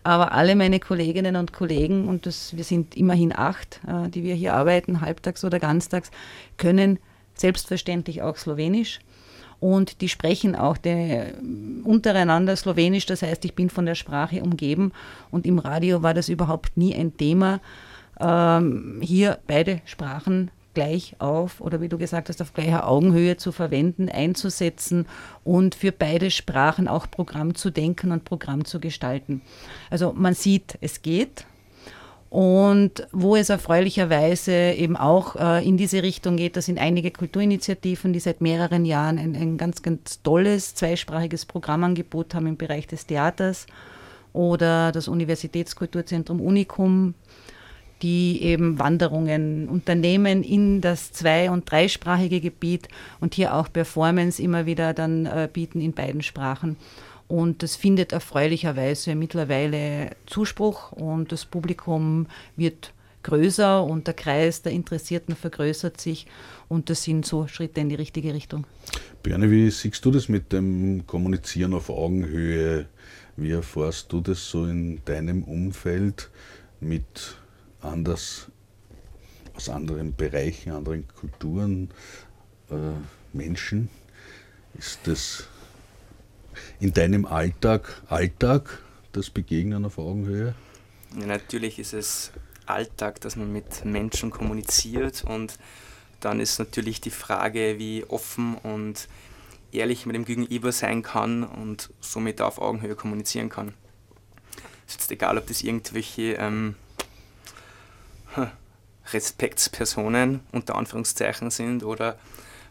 Aber 0.04 0.32
alle 0.32 0.54
meine 0.54 0.80
Kolleginnen 0.80 1.37
und 1.37 1.54
Kollegen, 1.54 2.06
und 2.06 2.26
das, 2.26 2.54
wir 2.54 2.62
sind 2.62 2.94
immerhin 2.94 3.34
acht, 3.34 3.80
äh, 3.88 4.10
die 4.10 4.22
wir 4.22 4.34
hier 4.34 4.52
arbeiten, 4.52 5.00
halbtags 5.00 5.44
oder 5.44 5.58
ganztags, 5.58 6.10
können 6.58 6.98
selbstverständlich 7.34 8.20
auch 8.20 8.37
Slowenisch 8.37 9.00
und 9.60 10.00
die 10.00 10.08
sprechen 10.08 10.54
auch 10.54 10.76
die, 10.76 11.22
untereinander 11.84 12.56
Slowenisch. 12.56 13.06
Das 13.06 13.22
heißt, 13.22 13.44
ich 13.44 13.54
bin 13.54 13.70
von 13.70 13.86
der 13.86 13.94
Sprache 13.94 14.42
umgeben 14.42 14.92
und 15.30 15.46
im 15.46 15.58
Radio 15.58 16.02
war 16.02 16.14
das 16.14 16.28
überhaupt 16.28 16.76
nie 16.76 16.94
ein 16.94 17.16
Thema, 17.16 17.60
ähm, 18.20 19.00
hier 19.02 19.38
beide 19.46 19.80
Sprachen 19.84 20.50
gleich 20.74 21.16
auf 21.18 21.60
oder 21.60 21.80
wie 21.80 21.88
du 21.88 21.98
gesagt 21.98 22.28
hast, 22.28 22.40
auf 22.40 22.52
gleicher 22.52 22.86
Augenhöhe 22.86 23.36
zu 23.36 23.50
verwenden, 23.50 24.08
einzusetzen 24.08 25.06
und 25.42 25.74
für 25.74 25.90
beide 25.90 26.30
Sprachen 26.30 26.86
auch 26.86 27.10
Programm 27.10 27.56
zu 27.56 27.70
denken 27.70 28.12
und 28.12 28.24
Programm 28.24 28.64
zu 28.64 28.78
gestalten. 28.78 29.42
Also 29.90 30.12
man 30.12 30.34
sieht, 30.34 30.78
es 30.80 31.02
geht, 31.02 31.46
und 32.30 33.06
wo 33.12 33.37
es 33.37 33.49
erfreulicherweise 33.49 34.52
eben 34.52 34.97
auch 34.97 35.37
äh, 35.37 35.66
in 35.66 35.78
diese 35.78 36.02
Richtung 36.02 36.37
geht, 36.37 36.56
das 36.56 36.66
sind 36.66 36.78
einige 36.78 37.11
Kulturinitiativen, 37.11 38.12
die 38.12 38.20
seit 38.20 38.42
mehreren 38.42 38.85
Jahren 38.85 39.18
ein, 39.18 39.35
ein 39.35 39.56
ganz, 39.56 39.82
ganz 39.82 40.23
tolles 40.23 40.75
zweisprachiges 40.75 41.47
Programmangebot 41.47 42.35
haben 42.35 42.47
im 42.47 42.56
Bereich 42.58 42.87
des 42.87 43.06
Theaters 43.06 43.66
oder 44.35 44.92
das 44.92 45.08
Universitätskulturzentrum 45.08 46.40
Unicum, 46.40 47.14
die 48.02 48.42
eben 48.42 48.78
Wanderungen 48.78 49.66
unternehmen 49.68 50.42
in 50.42 50.82
das 50.82 51.12
zwei- 51.12 51.50
und 51.50 51.70
dreisprachige 51.70 52.40
Gebiet 52.40 52.88
und 53.20 53.35
hier 53.35 53.54
auch 53.54 53.73
Performance 53.73 54.40
immer 54.40 54.66
wieder 54.66 54.92
dann 54.92 55.25
äh, 55.25 55.49
bieten 55.50 55.80
in 55.80 55.94
beiden 55.94 56.23
Sprachen. 56.23 56.76
Und 57.28 57.62
das 57.62 57.76
findet 57.76 58.12
erfreulicherweise 58.12 59.14
mittlerweile 59.14 60.16
Zuspruch 60.26 60.92
und 60.92 61.30
das 61.30 61.44
Publikum 61.44 62.26
wird 62.56 62.92
größer 63.23 63.85
und 63.85 64.06
der 64.06 64.14
Kreis 64.14 64.62
der 64.62 64.73
Interessierten 64.73 65.37
vergrößert 65.37 66.00
sich 66.00 66.26
und 66.68 66.88
das 66.88 67.02
sind 67.02 67.26
so 67.26 67.47
Schritte 67.47 67.80
in 67.80 67.90
die 67.90 67.94
richtige 67.97 68.32
Richtung. 68.32 68.66
Berne, 69.23 69.50
wie 69.50 69.70
siehst 69.70 70.02
du 70.04 70.11
das 70.11 70.30
mit 70.30 70.52
dem 70.52 71.06
Kommunizieren 71.06 71.75
auf 71.75 71.90
Augenhöhe? 71.90 72.87
Wie 73.37 73.50
erfährst 73.50 74.11
du 74.12 74.20
das 74.20 74.49
so 74.49 74.64
in 74.64 75.04
deinem 75.04 75.42
Umfeld 75.42 76.30
mit 76.80 77.37
anders, 77.82 78.47
aus 79.54 79.68
anderen 79.68 80.14
Bereichen, 80.14 80.73
anderen 80.73 81.06
Kulturen, 81.08 81.90
äh, 82.70 82.75
Menschen? 83.32 83.90
Ist 84.78 85.00
das 85.04 85.49
in 86.80 86.92
deinem 86.92 87.25
Alltag, 87.26 88.02
Alltag 88.08 88.82
das 89.12 89.30
Begegnen 89.30 89.85
auf 89.85 89.99
Augenhöhe? 89.99 90.54
Ja, 91.18 91.26
natürlich 91.26 91.78
ist 91.78 91.92
es 91.92 92.32
Alltag, 92.66 93.20
dass 93.20 93.37
man 93.37 93.52
mit 93.52 93.85
Menschen 93.85 94.30
kommuniziert 94.30 95.25
und 95.25 95.58
dann 96.20 96.40
ist 96.40 96.58
natürlich 96.58 97.00
die 97.00 97.11
Frage, 97.11 97.78
wie 97.78 98.04
offen 98.04 98.56
und 98.56 99.08
ehrlich 99.73 100.06
mit 100.06 100.16
dem 100.16 100.25
Gegenüber 100.25 100.73
sein 100.73 101.02
kann 101.02 101.44
und 101.44 101.90
somit 102.00 102.40
auf 102.40 102.58
Augenhöhe 102.58 102.94
kommunizieren 102.94 103.49
kann. 103.49 103.75
Es 104.87 104.94
ist 104.94 105.02
jetzt 105.02 105.12
egal, 105.12 105.38
ob 105.38 105.47
das 105.47 105.62
irgendwelche 105.62 106.35
ähm, 106.35 106.75
Respektspersonen 109.12 110.40
unter 110.52 110.76
Anführungszeichen 110.76 111.50
sind 111.50 111.85
oder 111.85 112.18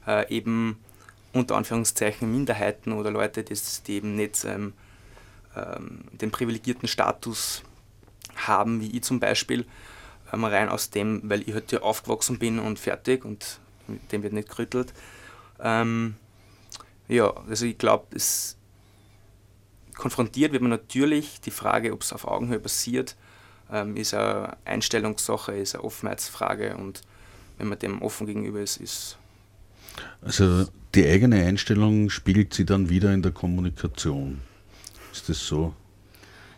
äh, 0.05 0.27
eben 0.33 0.79
unter 1.37 1.55
Anführungszeichen 1.55 2.31
Minderheiten 2.31 2.93
oder 2.93 3.11
Leute, 3.11 3.43
die, 3.43 3.55
eben 3.91 4.15
nicht 4.15 4.43
ähm, 4.45 4.73
ähm, 5.55 6.05
den 6.11 6.31
privilegierten 6.31 6.87
Status 6.87 7.63
haben, 8.35 8.81
wie 8.81 8.95
ich 8.95 9.03
zum 9.03 9.19
Beispiel, 9.19 9.65
ähm, 10.33 10.43
rein 10.43 10.69
aus 10.69 10.89
dem, 10.89 11.21
weil 11.29 11.41
ich 11.47 11.53
halt 11.53 11.81
aufgewachsen 11.81 12.39
bin 12.39 12.59
und 12.59 12.79
fertig 12.79 13.25
und 13.25 13.59
mit 13.87 14.11
dem 14.11 14.23
wird 14.23 14.33
nicht 14.33 14.49
gerüttelt. 14.49 14.93
Ähm, 15.59 16.15
ja, 17.07 17.33
also 17.47 17.65
ich 17.65 17.77
glaube, 17.77 18.15
es 18.15 18.57
konfrontiert 19.95 20.51
wird 20.51 20.61
man 20.61 20.71
natürlich 20.71 21.41
die 21.41 21.51
Frage, 21.51 21.93
ob 21.93 22.01
es 22.01 22.13
auf 22.13 22.27
Augenhöhe 22.27 22.59
passiert, 22.59 23.15
ähm, 23.71 23.95
ist 23.95 24.13
eine 24.13 24.57
Einstellungssache, 24.65 25.53
ist 25.53 25.75
eine 25.75 25.83
Offenheitsfrage 25.83 26.75
und 26.77 27.01
wenn 27.57 27.67
man 27.67 27.79
dem 27.79 28.01
offen 28.01 28.27
gegenüber 28.27 28.59
ist, 28.59 28.77
ist 28.77 29.17
also 30.21 30.65
die 30.95 31.05
eigene 31.05 31.43
Einstellung 31.43 32.09
spiegelt 32.09 32.53
sie 32.53 32.65
dann 32.65 32.89
wieder 32.89 33.13
in 33.13 33.21
der 33.21 33.31
Kommunikation. 33.31 34.41
Ist 35.11 35.29
das 35.29 35.45
so? 35.45 35.73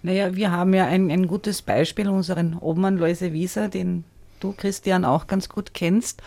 Naja, 0.01 0.35
wir 0.35 0.51
haben 0.51 0.73
ja 0.73 0.85
ein, 0.85 1.11
ein 1.11 1.27
gutes 1.27 1.61
Beispiel, 1.61 2.07
unseren 2.07 2.57
Obmann 2.57 2.97
Loise 2.97 3.33
Wieser, 3.33 3.67
den 3.67 4.05
du, 4.39 4.53
Christian, 4.53 5.03
auch 5.03 5.27
ganz 5.27 5.49
gut 5.49 5.73
kennst. 5.73 6.21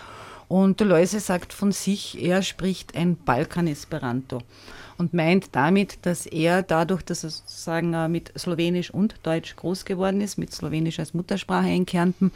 Und 0.48 0.80
der 0.80 0.86
Loise 0.88 1.20
sagt 1.20 1.54
von 1.54 1.72
sich, 1.72 2.22
er 2.22 2.42
spricht 2.42 2.94
ein 2.94 3.16
Balkan-Esperanto 3.16 4.42
und 4.98 5.14
meint 5.14 5.48
damit, 5.52 5.98
dass 6.02 6.26
er 6.26 6.62
dadurch, 6.62 7.02
dass 7.02 7.24
er 7.24 7.30
sozusagen 7.30 7.94
äh, 7.94 8.08
mit 8.08 8.32
Slowenisch 8.38 8.90
und 8.90 9.14
Deutsch 9.22 9.56
groß 9.56 9.86
geworden 9.86 10.20
ist, 10.20 10.36
mit 10.36 10.52
Slowenisch 10.52 10.98
als 10.98 11.14
Muttersprache 11.14 11.70
in 11.70 11.86
Kärnten, 11.86 12.32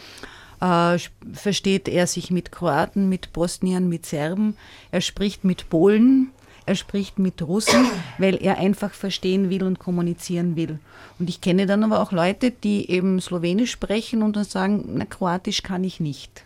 äh, 0.61 0.99
versteht 1.33 1.89
er 1.89 2.07
sich 2.07 2.31
mit 2.31 2.53
Kroaten, 2.53 3.09
mit 3.09 3.33
Bosniern, 3.33 3.89
mit 3.89 4.07
Serben, 4.07 4.57
er 4.91 5.01
spricht 5.01 5.45
mit 5.45 5.69
Polen, 5.69 6.31
er 6.67 6.75
spricht 6.75 7.19
mit 7.19 7.41
Russen, 7.43 7.87
weil 8.19 8.37
er 8.37 8.59
einfach 8.59 8.93
verstehen 8.93 9.51
will 9.51 9.63
und 9.63 9.79
kommunizieren 9.79 10.57
will. 10.57 10.79
Und 11.19 11.29
ich 11.29 11.41
kenne 11.41 11.67
dann 11.67 11.85
aber 11.85 12.01
auch 12.01 12.13
Leute, 12.13 12.51
die 12.51 12.91
eben 12.91 13.21
Slowenisch 13.21 13.71
sprechen 13.71 14.23
und 14.23 14.37
dann 14.37 14.45
sagen, 14.45 14.85
na, 14.95 15.05
Kroatisch 15.05 15.63
kann 15.63 15.85
ich 15.85 16.01
nicht. 16.01 16.43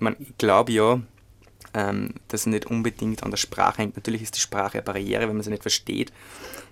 Ich, 0.00 0.38
glaube 0.38 0.72
ja, 0.72 1.00
ähm, 1.74 2.14
dass 2.28 2.46
nicht 2.46 2.66
unbedingt 2.66 3.22
an 3.22 3.30
der 3.30 3.38
Sprache 3.38 3.78
hängt. 3.78 3.96
Natürlich 3.96 4.22
ist 4.22 4.36
die 4.36 4.40
Sprache 4.40 4.78
eine 4.78 4.82
Barriere, 4.82 5.28
wenn 5.28 5.36
man 5.36 5.42
sie 5.42 5.50
nicht 5.50 5.62
versteht. 5.62 6.12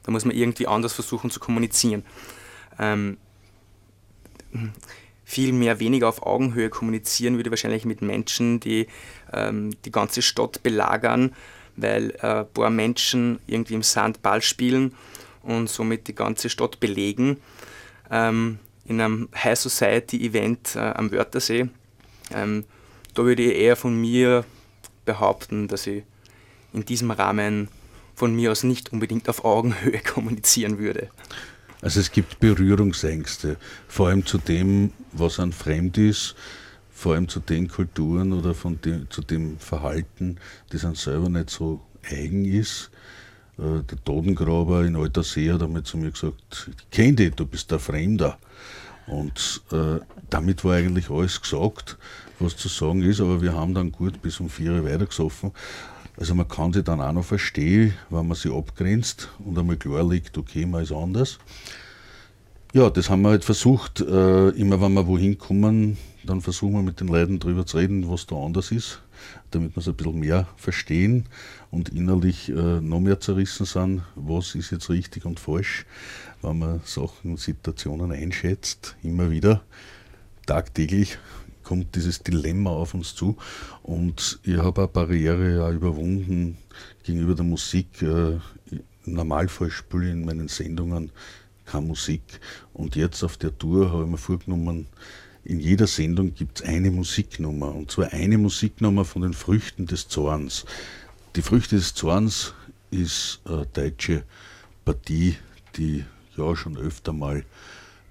Da 0.03 0.11
muss 0.11 0.25
man 0.25 0.35
irgendwie 0.35 0.67
anders 0.67 0.93
versuchen 0.93 1.31
zu 1.31 1.41
kommunizieren. 1.41 2.05
Ähm, 2.79 3.17
viel 5.31 5.53
mehr 5.53 5.79
weniger 5.79 6.09
auf 6.09 6.27
Augenhöhe 6.27 6.71
kommunizieren 6.71 7.37
würde, 7.37 7.51
wahrscheinlich 7.51 7.85
mit 7.85 8.03
Menschen, 8.03 8.59
die 8.59 8.89
ähm, 9.33 9.71
die 9.85 9.93
ganze 9.93 10.23
Stadt 10.23 10.65
belagern, 10.65 11.33
weil 11.77 12.11
äh, 12.21 12.41
ein 12.41 12.47
paar 12.53 12.71
Menschen 12.71 13.39
irgendwie 13.47 13.75
im 13.75 13.85
Sand 13.85 14.23
Ball 14.23 14.43
spielen 14.43 14.93
und 15.45 15.71
somit 15.71 16.09
die 16.09 16.17
ganze 16.17 16.51
Stadt 16.51 16.81
belegen. 16.81 17.37
Ähm, 18.11 18.59
in 18.87 19.01
einem 19.01 19.29
High 19.33 19.57
Society 19.57 20.27
Event 20.27 20.75
äh, 20.75 20.81
am 20.81 21.13
Wörthersee. 21.13 21.69
Ähm, 22.35 22.65
da 23.15 23.23
würde 23.23 23.45
ich 23.45 23.57
eher 23.57 23.77
von 23.77 24.01
mir 24.01 24.45
behaupten, 25.05 25.69
dass 25.69 25.87
ich 25.87 26.03
in 26.73 26.85
diesem 26.85 27.13
Rahmen 27.13 27.69
von 28.17 28.35
mir 28.35 28.51
aus 28.51 28.65
nicht 28.65 28.93
unbedingt 28.93 29.29
auf 29.29 29.45
Augenhöhe 29.45 30.01
kommunizieren 30.13 30.81
würde. 30.81 31.09
Also 31.83 32.01
es 32.01 32.13
gibt 32.13 32.41
Berührungsängste, 32.41 33.57
vor 33.89 34.09
allem 34.09 34.27
zu 34.27 34.39
dem, 34.39 34.93
was 35.13 35.41
an 35.41 35.53
fremd 35.53 35.97
ist, 35.97 36.35
vor 36.91 37.15
allem 37.15 37.29
zu 37.29 37.41
den 37.41 37.69
Kulturen 37.69 38.33
oder 38.33 38.55
von 38.55 38.81
dem, 38.83 39.11
zu 39.11 39.23
dem 39.23 39.59
Verhalten, 39.59 40.37
das 40.69 40.85
an 40.85 40.95
selber 40.95 41.31
nicht 41.31 41.49
so 41.49 41.81
eigen 42.11 42.45
ist. 42.45 42.91
Äh, 43.59 43.83
der 43.83 44.05
Totengraber 44.05 44.85
in 44.85 44.97
Alter 44.97 45.23
See 45.23 45.51
hat 45.51 45.63
einmal 45.63 45.83
zu 45.83 45.97
mir 45.97 46.11
gesagt, 46.11 46.71
ich 46.71 46.91
kenne 46.91 47.15
dich, 47.15 47.35
du 47.35 47.47
bist 47.47 47.71
der 47.71 47.79
Fremder. 47.79 48.39
Und 49.07 49.63
äh, 49.73 49.99
damit 50.29 50.63
war 50.65 50.75
eigentlich 50.75 51.11
alles 51.11 51.41
gesagt, 51.41 51.97
was 52.39 52.57
zu 52.57 52.69
sagen 52.69 53.03
ist, 53.03 53.21
aber 53.21 53.41
wir 53.41 53.55
haben 53.55 53.75
dann 53.75 53.91
gut 53.91 54.21
bis 54.23 54.39
um 54.39 54.49
vier 54.51 54.73
Uhr 54.73 54.85
weitergesoffen. 54.85 55.53
Also 56.21 56.35
man 56.35 56.47
kann 56.47 56.75
sie 56.75 56.83
dann 56.83 57.01
auch 57.01 57.13
noch 57.13 57.25
verstehen, 57.25 57.95
wenn 58.11 58.29
man 58.29 58.37
sie 58.37 58.55
abgrenzt 58.55 59.31
und 59.39 59.59
einmal 59.59 59.79
klar 59.79 60.07
liegt, 60.07 60.37
okay, 60.37 60.67
man 60.67 60.83
ist 60.83 60.93
anders. 60.93 61.39
Ja, 62.75 62.91
das 62.91 63.09
haben 63.09 63.23
wir 63.23 63.31
halt 63.31 63.43
versucht, 63.43 64.03
äh, 64.03 64.51
immer 64.51 64.83
wenn 64.83 64.93
wir 64.93 65.07
wohin 65.07 65.39
kommen, 65.39 65.97
dann 66.23 66.43
versuchen 66.43 66.75
wir 66.75 66.83
mit 66.83 67.01
den 67.01 67.09
Leuten 67.09 67.39
darüber 67.39 67.65
zu 67.65 67.79
reden, 67.79 68.11
was 68.11 68.27
da 68.27 68.37
anders 68.37 68.71
ist, 68.71 69.01
damit 69.51 69.75
wir 69.75 69.81
es 69.81 69.89
ein 69.89 69.95
bisschen 69.95 70.21
mehr 70.21 70.47
verstehen 70.57 71.25
und 71.71 71.89
innerlich 71.89 72.51
äh, 72.51 72.83
noch 72.83 73.01
mehr 73.01 73.19
zerrissen 73.19 73.65
sind, 73.65 74.03
was 74.15 74.55
ist 74.55 74.73
jetzt 74.73 74.91
richtig 74.91 75.25
und 75.25 75.41
falsch, 75.41 75.87
wenn 76.43 76.59
man 76.59 76.83
Sachen 76.85 77.31
und 77.31 77.41
Situationen 77.41 78.13
einschätzt, 78.13 78.95
immer 79.03 79.31
wieder, 79.31 79.63
tagtäglich 80.45 81.17
kommt 81.71 81.95
dieses 81.95 82.25
Dilemma 82.25 82.71
auf 82.71 82.95
uns 82.95 83.15
zu. 83.15 83.37
Und 83.85 84.41
ich 84.43 84.57
habe 84.57 84.81
eine 84.81 84.89
Barriere 84.89 85.55
ja 85.55 85.71
überwunden 85.71 86.59
gegenüber 87.05 87.37
der 87.37 87.45
Musik. 87.45 88.03
Äh, 88.03 88.33
Im 88.73 88.81
Normalfall 89.05 89.71
spiele 89.71 90.07
ich 90.07 90.13
in 90.15 90.25
meinen 90.25 90.49
Sendungen 90.49 91.13
keine 91.65 91.87
Musik. 91.87 92.23
Und 92.73 92.97
jetzt 92.97 93.23
auf 93.23 93.37
der 93.37 93.57
Tour 93.57 93.93
habe 93.93 94.03
ich 94.03 94.11
mir 94.11 94.19
vorgenommen, 94.19 94.89
in 95.45 95.61
jeder 95.61 95.87
Sendung 95.87 96.35
gibt 96.35 96.59
es 96.59 96.67
eine 96.67 96.91
Musiknummer. 96.91 97.73
Und 97.73 97.93
zwar 97.93 98.13
eine 98.13 98.37
Musiknummer 98.37 99.05
von 99.05 99.23
den 99.23 99.33
Früchten 99.33 99.87
des 99.87 100.09
Zorns. 100.09 100.65
Die 101.37 101.43
Früchte 101.43 101.77
des 101.77 101.95
Zorns 101.95 102.53
ist 102.91 103.43
eine 103.45 103.67
deutsche 103.67 104.25
Partie, 104.85 105.37
die 105.77 106.05
ja 106.37 106.57
schon 106.57 106.77
öfter 106.77 107.13
mal 107.13 107.45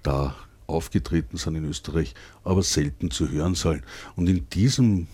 da 0.01 0.33
aufgetreten 0.69 1.37
sind 1.37 1.55
in 1.55 1.65
Österreich, 1.65 2.13
aber 2.43 2.63
selten 2.63 3.11
zu 3.11 3.29
hören 3.29 3.55
sein. 3.55 3.83
Und 4.15 4.27
in 4.27 4.47
diesem 4.49 5.07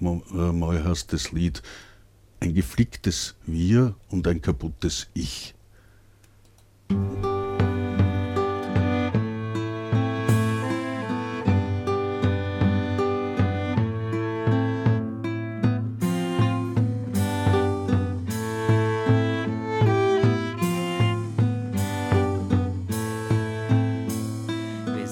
äh, 0.00 0.52
Mal 0.52 0.84
heißt 0.84 1.12
das 1.12 1.32
Lied 1.32 1.62
ein 2.40 2.54
geflicktes 2.54 3.34
Wir 3.46 3.94
und 4.08 4.26
ein 4.28 4.40
kaputtes 4.40 5.08
Ich. 5.14 5.54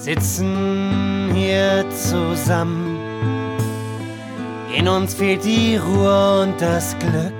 Sitzen 0.07 1.33
hier 1.35 1.83
zusammen. 1.89 2.97
In 4.73 4.87
uns 4.87 5.13
fehlt 5.13 5.43
die 5.43 5.75
Ruhe 5.75 6.43
und 6.43 6.61
das 6.61 6.95
Glück. 6.97 7.33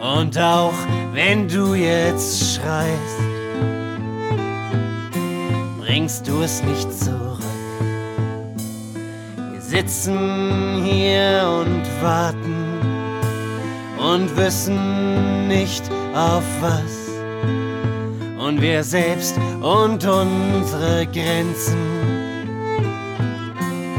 Und 0.00 0.36
auch 0.36 0.74
wenn 1.12 1.46
du 1.46 1.74
jetzt 1.74 2.56
schreist, 2.56 3.20
bringst 5.78 6.26
du 6.26 6.42
es 6.42 6.60
nicht 6.64 6.92
zurück. 6.92 7.38
Wir 9.52 9.60
sitzen 9.60 10.82
hier 10.82 11.46
und 11.60 11.84
warten 12.02 12.80
und 13.96 14.36
wissen 14.36 15.46
nicht 15.46 15.84
auf 16.16 16.42
was 16.60 17.01
und 18.46 18.60
wir 18.60 18.82
selbst 18.82 19.36
und 19.60 20.04
unsere 20.04 21.06
Grenzen 21.06 21.76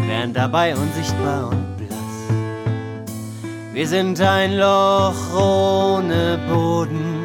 werden 0.07 0.33
dabei 0.33 0.75
unsichtbar 0.75 1.49
und 1.49 1.77
blass. 1.77 1.97
Wir 3.73 3.87
sind 3.87 4.19
ein 4.19 4.57
Loch 4.57 5.33
ohne 5.33 6.39
Boden 6.49 7.23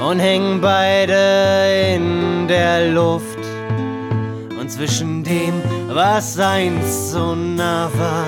und 0.00 0.18
hängen 0.18 0.60
beide 0.60 1.94
in 1.94 2.48
der 2.48 2.90
Luft. 2.90 3.38
Und 4.60 4.70
zwischen 4.70 5.22
dem, 5.22 5.62
was 5.88 6.38
einst 6.38 7.12
so 7.12 7.34
nah 7.34 7.88
war, 7.96 8.26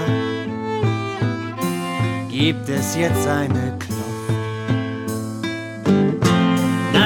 gibt 2.30 2.68
es 2.68 2.96
jetzt 2.96 3.26
eine 3.26 3.77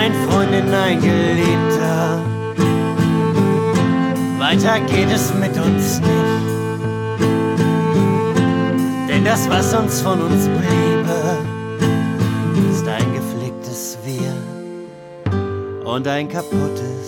ein 0.03 0.15
Freundin, 0.27 0.75
ein 0.75 1.01
Geliebter. 1.01 2.21
Weiter 4.39 4.81
geht 4.81 5.11
es 5.15 5.33
mit 5.35 5.57
uns 5.57 6.01
nicht. 6.01 6.43
Denn 9.09 9.25
das, 9.25 9.49
was 9.49 9.73
uns 9.75 10.01
von 10.01 10.21
uns 10.21 10.49
bliebe, 10.49 11.19
ist 12.73 12.87
ein 12.89 13.13
gepflegtes 13.15 13.97
Wir 14.05 14.35
und 15.85 16.09
ein 16.09 16.29
kaputtes 16.29 17.02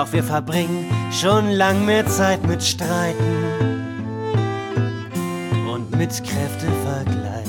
Doch 0.00 0.14
wir 0.14 0.24
verbringen 0.24 0.86
schon 1.12 1.50
lang 1.50 1.84
mehr 1.84 2.06
Zeit 2.06 2.42
mit 2.46 2.62
Streiten 2.62 3.18
und 5.70 5.90
mit 5.90 6.08
Kräftevergleich. 6.08 7.46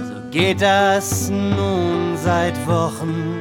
So 0.00 0.30
geht 0.30 0.60
das 0.60 1.30
nun 1.30 2.14
seit 2.22 2.54
Wochen 2.66 3.38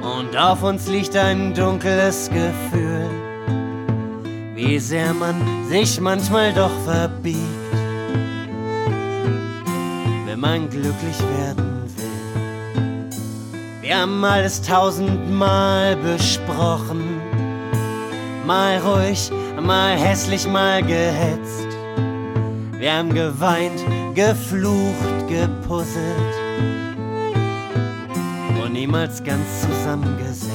und 0.00 0.36
auf 0.36 0.62
uns 0.62 0.86
liegt 0.86 1.16
ein 1.16 1.52
dunkles 1.54 2.30
Gefühl, 2.30 3.10
wie 4.54 4.78
sehr 4.78 5.12
man 5.12 5.34
sich 5.68 6.00
manchmal 6.00 6.52
doch 6.52 6.70
verbiegt, 6.84 7.40
wenn 10.24 10.38
man 10.38 10.70
glücklich 10.70 11.18
werden 11.36 11.65
wir 13.86 13.98
haben 13.98 14.24
alles 14.24 14.60
tausendmal 14.62 15.94
besprochen. 15.96 17.20
Mal 18.44 18.78
ruhig, 18.78 19.30
mal 19.62 19.96
hässlich, 19.96 20.44
mal 20.48 20.82
gehetzt. 20.82 21.68
Wir 22.78 22.92
haben 22.94 23.14
geweint, 23.14 23.80
geflucht, 24.16 25.28
gepuzzelt 25.28 26.34
und 28.60 28.72
niemals 28.72 29.22
ganz 29.22 29.62
zusammengesetzt. 29.62 30.50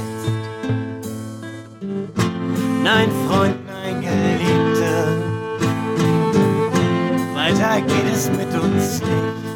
Nein, 2.83 3.09
Freund, 3.29 3.55
nein, 3.65 4.01
Geliebte, 4.01 5.07
weiter 7.33 7.79
geht 7.79 8.13
es 8.13 8.29
mit 8.29 8.53
uns 8.61 8.99
nicht 8.99 9.50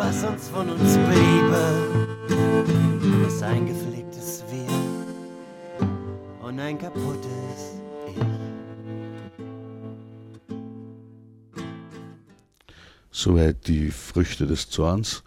was 0.00 0.24
uns 0.24 0.48
von 0.48 0.70
uns 0.70 0.96
bliebe, 0.96 1.62
ist 3.26 3.42
ein 3.42 3.66
gepflegtes 3.66 4.42
Wir 4.50 4.66
und 6.42 6.58
ein 6.58 6.78
kaputtes 6.78 7.82
Ich. 8.08 8.16
Soweit 13.10 13.66
die 13.68 13.90
Früchte 13.90 14.46
des 14.46 14.70
Zorns. 14.70 15.22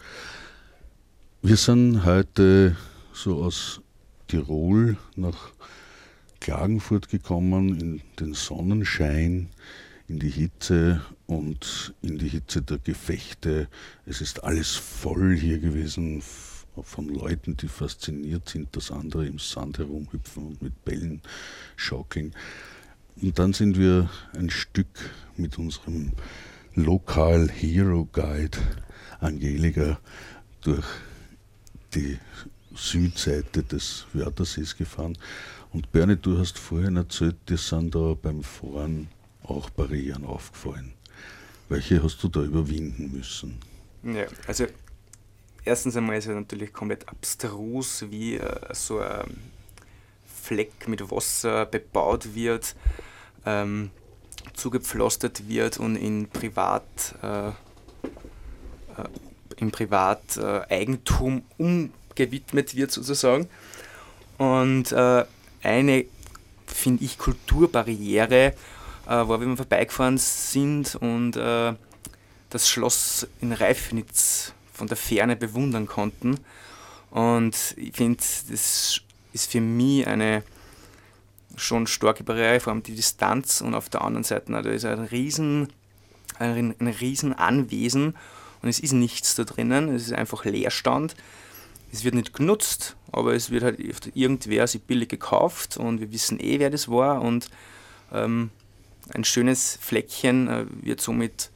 Wir 1.44 1.58
sind 1.58 2.04
heute 2.04 2.76
so 3.14 3.44
aus 3.44 3.80
Tirol 4.28 4.98
nach 5.16 5.52
Klagenfurt 6.40 7.10
gekommen, 7.10 7.80
in 7.80 8.02
den 8.20 8.34
Sonnenschein, 8.34 9.50
in 10.14 10.20
die 10.20 10.30
Hitze 10.30 11.02
und 11.26 11.96
in 12.04 12.20
die 12.20 12.28
Hitze 12.28 12.62
der 12.62 12.78
Gefechte. 12.78 13.68
Es 14.06 14.22
ist 14.22 14.44
alles 14.44 14.76
voll 14.76 15.36
hier 15.36 15.58
gewesen 15.58 16.22
von 16.84 17.10
Leuten, 17.10 17.58
die 17.58 17.68
fasziniert 17.68 18.48
sind, 18.48 18.76
dass 18.76 18.92
andere 18.92 19.26
im 19.26 19.40
Sand 19.40 19.80
herumhüpfen 19.80 20.46
und 20.46 20.62
mit 20.62 20.86
Bällen 20.86 21.24
schaukeln. 21.76 22.36
Und 23.20 23.40
dann 23.40 23.54
sind 23.54 23.80
wir 23.80 24.08
ein 24.38 24.52
Stück 24.52 24.88
mit 25.36 25.58
unserem 25.58 26.12
Lokal 26.76 27.50
Hero 27.50 28.08
Guide 28.12 28.60
Angelika 29.20 30.00
durch 30.62 30.86
die 31.96 32.20
Südseite 32.76 33.64
des 33.64 34.06
Wörtersees 34.14 34.78
gefahren. 34.78 35.18
Und 35.72 35.92
Bernie, 35.92 36.18
du 36.18 36.38
hast 36.38 36.60
vorhin 36.60 36.98
erzählt, 36.98 37.38
dir 37.50 37.58
sind 37.58 37.96
da 37.96 38.14
beim 38.14 38.44
Fahren 38.44 39.08
auch 39.44 39.70
Barrieren 39.70 40.26
aufgefallen. 40.26 40.94
Welche 41.70 42.04
hast 42.04 42.22
du 42.24 42.28
da 42.28 42.42
überwinden 42.42 43.12
müssen? 43.12 43.60
Ja, 44.04 44.26
also 44.48 44.66
erstens 45.64 45.96
einmal 45.96 46.18
ist 46.18 46.28
es 46.28 46.36
natürlich 46.36 46.74
komplett 46.74 47.08
abstrus, 47.08 48.06
wie 48.10 48.36
äh, 48.36 48.74
so 48.74 49.00
ein 49.00 49.38
Fleck 50.44 50.88
mit 50.88 51.10
Wasser 51.10 51.66
bebaut 51.66 52.36
wird, 52.36 52.76
ähm, 53.46 53.92
zugepflastert 54.54 55.48
wird 55.48 55.78
und 55.78 55.96
in 55.96 56.28
Privat, 56.28 56.84
äh, 57.24 57.48
äh, 57.48 57.54
in 59.56 59.72
Privateigentum 59.72 61.44
umgewidmet 61.58 62.76
wird 62.76 62.92
sozusagen. 62.92 63.48
Und 64.38 64.92
äh, 64.92 65.26
eine, 65.64 66.06
finde 66.68 67.06
ich, 67.06 67.18
Kulturbarriere 67.18 68.54
äh, 69.08 69.28
wenn 69.28 69.50
wir 69.50 69.58
vorbeigefahren 69.58 70.18
sind 70.18 70.96
und 70.96 71.36
äh, 71.36 71.74
das 72.50 72.70
Schloss 72.70 73.28
in 73.42 73.52
Reifnitz 73.52 74.54
von 74.72 74.88
der 74.88 74.98
Ferne 74.98 75.36
bewundern 75.36 75.88
konnten. 75.88 76.40
Und 77.12 77.76
ich 77.78 77.94
finde, 77.96 78.18
das 78.18 79.02
ist 79.34 79.52
für 79.52 79.62
mich 79.62 80.08
eine 80.08 80.44
schon 81.56 81.86
starke 81.88 82.24
Barriere, 82.24 82.60
vor 82.60 82.74
allem 82.74 82.84
die 82.84 82.96
Distanz. 82.96 83.62
Und 83.62 83.76
auf 83.76 83.90
der 83.90 84.02
anderen 84.02 84.24
Seite, 84.24 84.52
da 84.52 84.60
ist 84.70 84.86
ein 84.86 85.06
riesen, 85.06 85.68
ein, 86.40 86.76
ein 86.80 86.88
riesen 86.88 87.34
Anwesen 87.34 88.16
und 88.64 88.70
es 88.70 88.80
ist 88.80 88.94
nichts 88.94 89.36
da 89.36 89.44
drinnen, 89.44 89.90
es 89.90 90.04
ist 90.04 90.14
einfach 90.14 90.46
Leerstand. 90.46 91.16
Es 91.92 92.04
wird 92.04 92.16
nicht 92.16 92.34
genutzt, 92.34 92.96
aber 93.12 93.36
es 93.36 93.52
wird 93.52 93.64
halt 93.64 93.80
irgendwer 94.16 94.66
sich 94.68 94.82
billig 94.82 95.10
gekauft. 95.10 95.78
Und 95.78 96.00
wir 96.00 96.12
wissen 96.12 96.40
eh, 96.40 96.58
wer 96.60 96.72
das 96.72 96.90
war. 96.90 97.22
Und 97.22 97.50
ähm, 98.12 98.50
ein 99.10 99.24
schönes 99.24 99.78
Fleckchen 99.82 100.48
äh, 100.48 100.66
wird 100.82 101.02
somit 101.02 101.52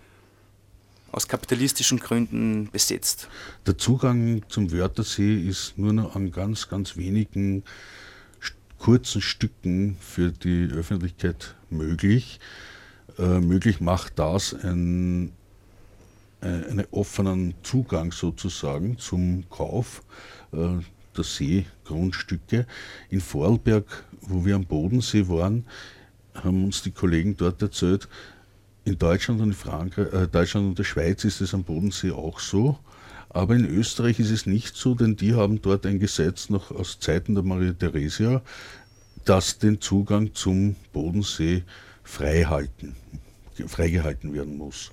aus 1.12 1.28
kapitalistischen 1.28 2.00
Gründen 2.00 2.70
besetzt. 2.72 3.28
Der 3.66 3.78
Zugang 3.78 4.44
zum 4.50 4.72
Wörthersee 4.72 5.42
ist 5.42 5.78
nur 5.78 5.94
noch 5.94 6.16
an 6.16 6.32
ganz, 6.32 6.68
ganz 6.68 6.98
wenigen 6.98 7.64
kurzen 8.78 9.22
Stücken 9.22 9.98
für 10.00 10.32
die 10.32 10.70
Öffentlichkeit 10.72 11.56
möglich. 11.70 12.40
Äh, 13.18 13.40
möglich 13.40 13.82
macht 13.82 14.20
das 14.20 14.54
ein, 14.54 15.32
äh, 16.42 16.48
einen 16.48 16.86
offenen 16.92 17.56
Zugang 17.64 18.12
sozusagen 18.12 19.00
zum 19.00 19.50
Kauf 19.50 20.04
äh, 20.52 20.78
der 21.16 21.24
Seegrundstücke. 21.24 22.68
In 23.10 23.22
Vorarlberg, 23.22 24.06
wo 24.22 24.46
wir 24.46 24.56
am 24.56 24.66
Bodensee 24.66 25.28
waren, 25.28 25.66
haben 26.43 26.65
uns 26.65 26.82
die 26.82 26.91
Kollegen 26.91 27.38
dort 27.38 27.62
erzählt, 27.62 28.08
in 28.86 28.97
Deutschland 28.97 29.41
und, 29.41 29.50
in 29.50 29.54
Frankreich, 29.54 30.13
äh, 30.13 30.28
Deutschland 30.28 30.67
und 30.67 30.80
der 30.80 30.86
Schweiz 30.86 31.23
ist 31.26 31.41
es 31.41 31.54
am 31.54 31.63
Bodensee 31.63 32.12
auch 32.12 32.39
so. 32.39 32.80
Aber 33.30 33.56
in 33.56 33.65
Österreich 33.65 34.19
ist 34.19 34.32
es 34.32 34.45
nicht 34.45 34.76
so, 34.76 34.95
denn 34.95 35.17
die 35.17 35.36
haben 35.36 35.62
dort 35.62 35.86
ein 35.86 36.00
Gesetz 36.00 36.50
noch 36.50 36.71
aus 36.71 37.00
Zeiten 37.00 37.36
der 37.36 37.43
Maria 37.43 37.73
Theresia, 37.73 38.41
das 39.26 39.60
den 39.60 39.82
Zugang 39.82 40.34
zum 40.34 40.76
Bodensee 40.93 41.63
freihalten, 42.04 42.95
freigehalten 43.67 44.34
werden 44.34 44.58
muss. 44.58 44.91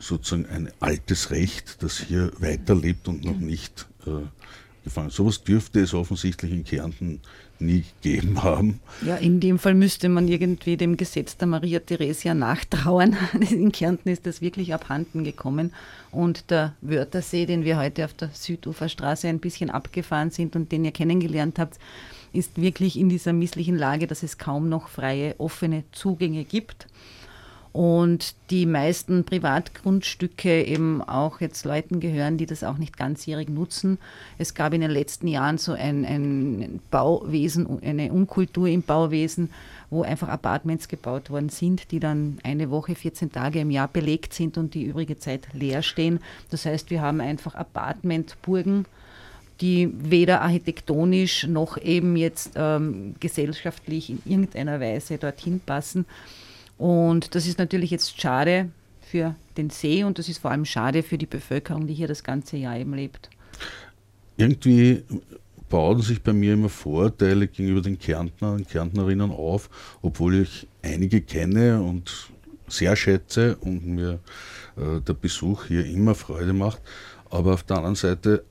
Sozusagen 0.00 0.46
ein 0.46 0.72
altes 0.80 1.30
Recht, 1.30 1.82
das 1.84 1.98
hier 1.98 2.32
weiterlebt 2.38 3.06
und 3.06 3.24
noch 3.24 3.38
nicht 3.38 3.86
äh, 4.06 4.26
gefangen. 4.84 5.10
Sowas 5.10 5.42
dürfte 5.42 5.80
es 5.80 5.94
offensichtlich 5.94 6.52
in 6.52 6.64
Kärnten 6.64 7.20
nie 7.58 7.84
gegeben 8.02 8.42
haben. 8.42 8.80
Ja, 9.06 9.16
in 9.16 9.40
dem 9.40 9.58
Fall 9.58 9.74
müsste 9.74 10.08
man 10.08 10.28
irgendwie 10.28 10.76
dem 10.76 10.96
Gesetz 10.96 11.36
der 11.36 11.48
Maria 11.48 11.78
Theresia 11.78 12.34
nachtrauern. 12.34 13.16
In 13.50 13.70
Kärnten 13.72 14.08
ist 14.08 14.26
das 14.26 14.40
wirklich 14.40 14.74
abhanden 14.74 15.22
gekommen. 15.22 15.72
Und 16.10 16.50
der 16.50 16.74
Wörthersee, 16.80 17.46
den 17.46 17.64
wir 17.64 17.78
heute 17.78 18.04
auf 18.04 18.14
der 18.14 18.30
Süduferstraße 18.32 19.28
ein 19.28 19.38
bisschen 19.38 19.70
abgefahren 19.70 20.30
sind 20.30 20.56
und 20.56 20.72
den 20.72 20.84
ihr 20.84 20.92
kennengelernt 20.92 21.58
habt, 21.58 21.78
ist 22.32 22.60
wirklich 22.60 22.98
in 22.98 23.08
dieser 23.08 23.32
misslichen 23.32 23.76
Lage, 23.76 24.06
dass 24.06 24.22
es 24.22 24.38
kaum 24.38 24.68
noch 24.68 24.88
freie, 24.88 25.34
offene 25.38 25.84
Zugänge 25.92 26.44
gibt 26.44 26.86
und 27.72 28.34
die 28.50 28.66
meisten 28.66 29.24
Privatgrundstücke 29.24 30.62
eben 30.64 31.00
auch 31.00 31.40
jetzt 31.40 31.64
Leuten 31.64 32.00
gehören, 32.00 32.36
die 32.36 32.44
das 32.44 32.64
auch 32.64 32.76
nicht 32.76 32.98
ganzjährig 32.98 33.48
nutzen. 33.48 33.98
Es 34.36 34.54
gab 34.54 34.74
in 34.74 34.82
den 34.82 34.90
letzten 34.90 35.26
Jahren 35.26 35.56
so 35.56 35.72
ein, 35.72 36.04
ein 36.04 36.80
Bauwesen, 36.90 37.82
eine 37.82 38.12
Unkultur 38.12 38.68
im 38.68 38.82
Bauwesen, 38.82 39.48
wo 39.88 40.02
einfach 40.02 40.28
Apartments 40.28 40.88
gebaut 40.88 41.30
worden 41.30 41.48
sind, 41.48 41.90
die 41.92 42.00
dann 42.00 42.38
eine 42.42 42.70
Woche, 42.70 42.94
14 42.94 43.32
Tage 43.32 43.60
im 43.60 43.70
Jahr 43.70 43.88
belegt 43.88 44.34
sind 44.34 44.58
und 44.58 44.74
die 44.74 44.84
übrige 44.84 45.18
Zeit 45.18 45.48
leer 45.54 45.82
stehen. 45.82 46.20
Das 46.50 46.66
heißt, 46.66 46.90
wir 46.90 47.00
haben 47.00 47.22
einfach 47.22 47.54
Apartmentburgen, 47.54 48.84
die 49.62 49.90
weder 49.94 50.42
architektonisch 50.42 51.46
noch 51.46 51.78
eben 51.78 52.16
jetzt 52.16 52.52
ähm, 52.56 53.14
gesellschaftlich 53.18 54.10
in 54.10 54.20
irgendeiner 54.26 54.78
Weise 54.78 55.16
dorthin 55.16 55.60
passen. 55.60 56.04
Und 56.82 57.36
das 57.36 57.46
ist 57.46 57.60
natürlich 57.60 57.92
jetzt 57.92 58.20
schade 58.20 58.68
für 59.00 59.36
den 59.56 59.70
See 59.70 60.02
und 60.02 60.18
das 60.18 60.28
ist 60.28 60.38
vor 60.38 60.50
allem 60.50 60.64
schade 60.64 61.04
für 61.04 61.16
die 61.16 61.26
Bevölkerung, 61.26 61.86
die 61.86 61.94
hier 61.94 62.08
das 62.08 62.24
ganze 62.24 62.56
Jahr 62.56 62.76
eben 62.76 62.92
lebt. 62.92 63.30
Irgendwie 64.36 65.04
bauen 65.68 66.02
sich 66.02 66.24
bei 66.24 66.32
mir 66.32 66.54
immer 66.54 66.68
Vorurteile 66.68 67.46
gegenüber 67.46 67.82
den 67.82 68.00
Kärntner 68.00 68.54
und 68.54 68.68
Kärntnerinnen 68.68 69.30
auf, 69.30 69.70
obwohl 70.02 70.42
ich 70.42 70.66
einige 70.82 71.20
kenne 71.20 71.80
und 71.80 72.32
sehr 72.66 72.96
schätze 72.96 73.56
und 73.58 73.86
mir 73.86 74.18
äh, 74.76 75.00
der 75.02 75.14
Besuch 75.14 75.66
hier 75.66 75.86
immer 75.86 76.16
Freude 76.16 76.52
macht. 76.52 76.82
Aber 77.30 77.54
auf 77.54 77.62
der 77.62 77.76
anderen 77.76 77.94
Seite, 77.94 78.44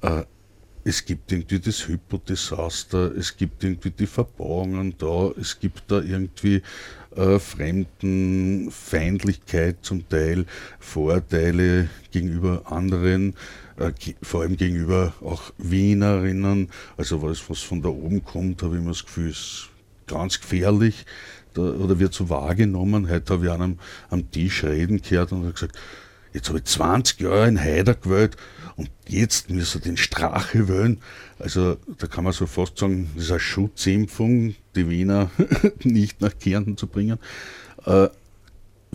äh, 0.00 0.24
es 0.84 1.04
gibt 1.04 1.30
irgendwie 1.30 1.60
das 1.60 1.86
Hypodesaster, 1.86 3.14
es 3.16 3.36
gibt 3.36 3.62
irgendwie 3.62 3.90
die 3.90 4.06
Verbauungen 4.06 4.94
da, 4.98 5.30
es 5.40 5.60
gibt 5.60 5.84
da 5.88 6.00
irgendwie 6.00 6.62
äh, 7.16 7.38
Fremdenfeindlichkeit 7.38 9.76
zum 9.82 10.08
Teil, 10.08 10.46
Vorteile 10.80 11.88
gegenüber 12.10 12.62
anderen, 12.64 13.36
äh, 13.76 13.92
vor 14.22 14.40
allem 14.42 14.56
gegenüber 14.56 15.14
auch 15.20 15.52
Wienerinnen. 15.58 16.70
Also 16.96 17.22
was, 17.22 17.48
was 17.48 17.60
von 17.60 17.80
da 17.82 17.88
oben 17.88 18.24
kommt, 18.24 18.62
habe 18.62 18.74
ich 18.74 18.80
immer 18.80 18.90
das 18.90 19.04
Gefühl, 19.04 19.30
ist 19.30 19.68
ganz 20.06 20.40
gefährlich 20.40 21.06
da, 21.54 21.62
oder 21.62 22.00
wird 22.00 22.14
so 22.14 22.28
wahrgenommen. 22.28 23.08
Heute 23.08 23.34
habe 23.34 23.46
ich 23.46 23.52
einem 23.52 23.78
am 24.10 24.28
Tisch 24.30 24.64
reden 24.64 25.00
gehört 25.00 25.30
und 25.32 25.42
habe 25.42 25.52
gesagt, 25.52 25.78
jetzt 26.32 26.48
habe 26.48 26.58
ich 26.58 26.64
20 26.64 27.20
Jahre 27.20 27.46
in 27.48 27.60
Heider 27.60 27.94
gewählt 27.94 28.36
und 28.82 28.90
jetzt 29.06 29.48
müssen 29.48 29.74
wir 29.74 29.90
den 29.92 29.96
Strache 29.96 30.66
wählen. 30.66 30.98
Also 31.38 31.76
da 31.98 32.08
kann 32.08 32.24
man 32.24 32.32
so 32.32 32.46
fast 32.46 32.78
sagen, 32.78 33.08
das 33.14 33.24
ist 33.24 33.30
eine 33.30 33.38
Schutzimpfung, 33.38 34.56
die 34.74 34.90
Wiener 34.90 35.30
nicht 35.84 36.20
nach 36.20 36.36
Kärnten 36.36 36.76
zu 36.76 36.88
bringen. 36.88 37.20
Äh, 37.86 38.08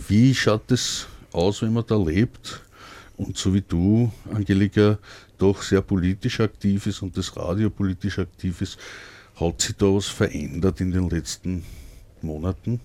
wie 0.06 0.34
schaut 0.34 0.70
es 0.70 1.06
aus, 1.32 1.62
wenn 1.62 1.72
man 1.72 1.86
da 1.86 1.96
lebt 1.96 2.60
und 3.16 3.38
so 3.38 3.54
wie 3.54 3.62
du, 3.62 4.12
Angelika, 4.30 4.98
doch 5.38 5.62
sehr 5.62 5.80
politisch 5.80 6.40
aktiv 6.40 6.86
ist 6.86 7.00
und 7.00 7.16
das 7.16 7.34
Radio 7.34 7.70
politisch 7.70 8.18
aktiv 8.18 8.60
ist, 8.60 8.78
hat 9.36 9.62
sich 9.62 9.74
da 9.76 9.86
was 9.86 10.06
verändert 10.06 10.82
in 10.82 10.90
den 10.90 11.08
letzten 11.08 11.64
Monaten? 12.20 12.80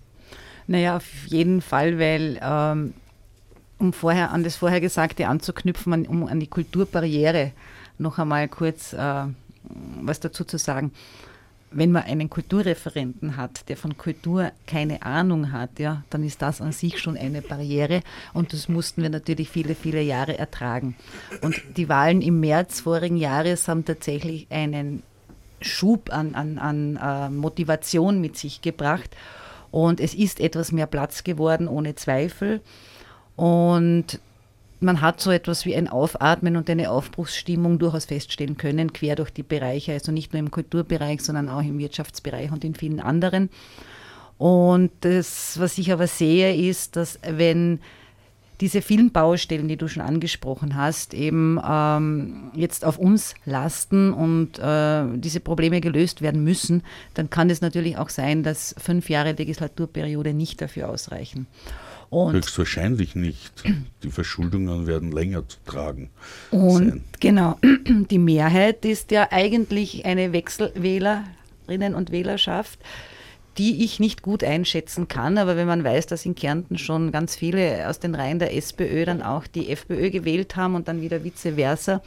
Naja, 0.68 0.96
auf 0.96 1.26
jeden 1.26 1.62
Fall, 1.62 2.00
weil 2.00 2.39
ähm, 2.42 2.94
um 3.84 3.93
vorher 3.93 4.32
an 4.32 4.43
das 4.43 4.56
vorher 4.56 4.82
Gesagte 4.82 5.28
anzuknüpfen, 5.28 6.08
um 6.08 6.26
an 6.28 6.39
die 6.39 6.48
Kulturbarriere 6.48 7.52
noch 8.00 8.17
einmal 8.17 8.48
kurz 8.48 8.93
äh, 8.93 9.26
was 10.02 10.19
dazu 10.19 10.43
zu 10.43 10.58
sagen. 10.58 10.91
Wenn 11.76 11.91
man 11.91 12.04
einen 12.04 12.30
Kulturreferenten 12.30 13.36
hat, 13.36 13.67
der 13.67 13.78
von 13.78 13.98
Kultur 13.98 14.52
keine 14.67 15.02
Ahnung 15.02 15.52
hat, 15.52 15.80
ja, 15.80 16.04
dann 16.12 16.24
ist 16.24 16.41
das 16.43 16.62
an 16.62 16.72
sich 16.72 17.00
schon 17.00 17.17
eine 17.17 17.41
Barriere 17.41 18.02
und 18.34 18.54
das 18.54 18.69
mussten 18.69 19.02
wir 19.02 19.10
natürlich 19.10 19.50
viele, 19.50 19.74
viele 19.74 20.02
Jahre 20.02 20.38
ertragen. 20.38 20.96
Und 21.41 21.62
die 21.76 21.89
Wahlen 21.89 22.22
im 22.22 22.39
März 22.39 22.82
vorigen 22.82 23.17
Jahres 23.17 23.67
haben 23.67 23.86
tatsächlich 23.86 24.46
einen 24.52 25.02
Schub 25.62 26.13
an, 26.13 26.36
an, 26.36 26.60
an 26.60 26.98
äh, 26.98 27.30
Motivation 27.30 28.22
mit 28.22 28.38
sich 28.38 28.62
gebracht. 28.62 29.10
Und 29.72 30.00
es 30.00 30.13
ist 30.13 30.39
etwas 30.39 30.72
mehr 30.72 30.86
Platz 30.86 31.24
geworden, 31.24 31.67
ohne 31.67 31.96
Zweifel. 31.96 32.62
Und 33.36 34.19
man 34.80 35.02
hat 35.02 35.22
so 35.22 35.32
etwas 35.32 35.65
wie 35.65 35.76
ein 35.76 35.88
Aufatmen 35.88 36.58
und 36.58 36.69
eine 36.69 36.91
Aufbruchsstimmung 36.91 37.80
durchaus 37.80 38.06
feststellen 38.06 38.58
können, 38.58 38.93
quer 38.93 39.15
durch 39.15 39.32
die 39.32 39.43
Bereiche, 39.43 39.93
also 39.93 40.12
nicht 40.12 40.34
nur 40.34 40.39
im 40.39 40.52
Kulturbereich, 40.52 41.22
sondern 41.22 41.50
auch 41.50 41.62
im 41.62 41.80
Wirtschaftsbereich 41.80 42.52
und 42.52 42.63
in 42.63 42.76
vielen 42.76 43.00
anderen. 43.00 43.50
Und 44.38 44.91
das, 45.02 45.60
was 45.60 45.78
ich 45.78 45.91
aber 45.91 46.08
sehe, 46.08 46.56
ist, 46.56 46.96
dass 46.96 47.19
wenn 47.26 47.80
diese 48.62 48.82
vielen 48.82 49.12
Baustellen, 49.12 49.67
die 49.67 49.78
du 49.78 49.88
schon 49.88 50.04
angesprochen 50.04 50.76
hast, 50.76 51.13
eben 51.13 51.60
ähm, 51.67 52.52
jetzt 52.54 52.86
auf 52.86 52.98
uns 52.98 53.36
lasten 53.46 54.13
und 54.13 54.60
äh, 54.60 55.06
diese 55.15 55.39
Probleme 55.39 55.82
gelöst 55.82 56.22
werden 56.22 56.43
müssen, 56.43 56.84
dann 57.13 57.30
kann 57.30 57.50
es 57.50 57.62
natürlich 57.62 57.98
auch 57.98 58.10
sein, 58.10 58.43
dass 58.43 58.76
fünf 58.78 59.10
Jahre 59.10 59.34
Legislaturperiode 59.34 60.34
nicht 60.34 60.62
dafür 60.62 60.89
ausreichen. 60.89 61.48
Und 62.13 62.34
Höchstwahrscheinlich 62.34 63.15
nicht. 63.15 63.63
Die 64.04 64.12
Verschuldungen 64.12 64.88
werden 64.88 65.12
länger 65.12 65.47
zu 65.47 65.58
tragen. 65.65 66.10
Und 66.52 66.89
sein. 66.89 67.04
genau, 67.19 67.58
die 67.88 68.19
Mehrheit 68.19 68.86
ist 68.86 69.12
ja 69.12 69.28
eigentlich 69.32 70.06
eine 70.06 70.32
Wechselwählerinnen 70.34 71.95
und 71.95 72.12
Wählerschaft, 72.12 72.80
die 73.58 73.84
ich 73.84 73.99
nicht 73.99 74.21
gut 74.21 74.43
einschätzen 74.43 75.08
kann. 75.08 75.38
Aber 75.38 75.58
wenn 75.58 75.67
man 75.67 75.84
weiß, 75.84 76.08
dass 76.08 76.26
in 76.26 76.36
Kärnten 76.36 76.78
schon 76.78 77.12
ganz 77.12 77.36
viele 77.36 77.89
aus 77.89 77.99
den 77.99 78.15
Reihen 78.15 78.39
der 78.39 78.56
SPÖ 78.56 79.06
dann 79.06 79.21
auch 79.21 79.47
die 79.47 79.69
FPÖ 79.69 80.10
gewählt 80.12 80.56
haben 80.56 80.76
und 80.76 80.88
dann 80.88 81.02
wieder 81.02 81.23
vice 81.23 81.56
versa, 81.56 82.02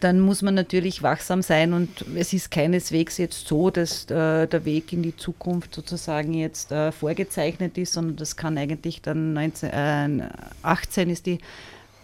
dann 0.00 0.20
muss 0.20 0.42
man 0.42 0.54
natürlich 0.54 1.02
wachsam 1.02 1.42
sein 1.42 1.72
und 1.72 2.04
es 2.14 2.32
ist 2.32 2.50
keineswegs 2.50 3.16
jetzt 3.16 3.46
so, 3.46 3.70
dass 3.70 4.04
äh, 4.04 4.46
der 4.46 4.64
Weg 4.64 4.92
in 4.92 5.02
die 5.02 5.16
Zukunft 5.16 5.74
sozusagen 5.74 6.34
jetzt 6.34 6.70
äh, 6.70 6.92
vorgezeichnet 6.92 7.78
ist, 7.78 7.94
sondern 7.94 8.16
das 8.16 8.36
kann 8.36 8.58
eigentlich 8.58 9.00
dann 9.00 9.36
1918 9.36 11.08
äh, 11.08 11.12
ist 11.12 11.26
die 11.26 11.38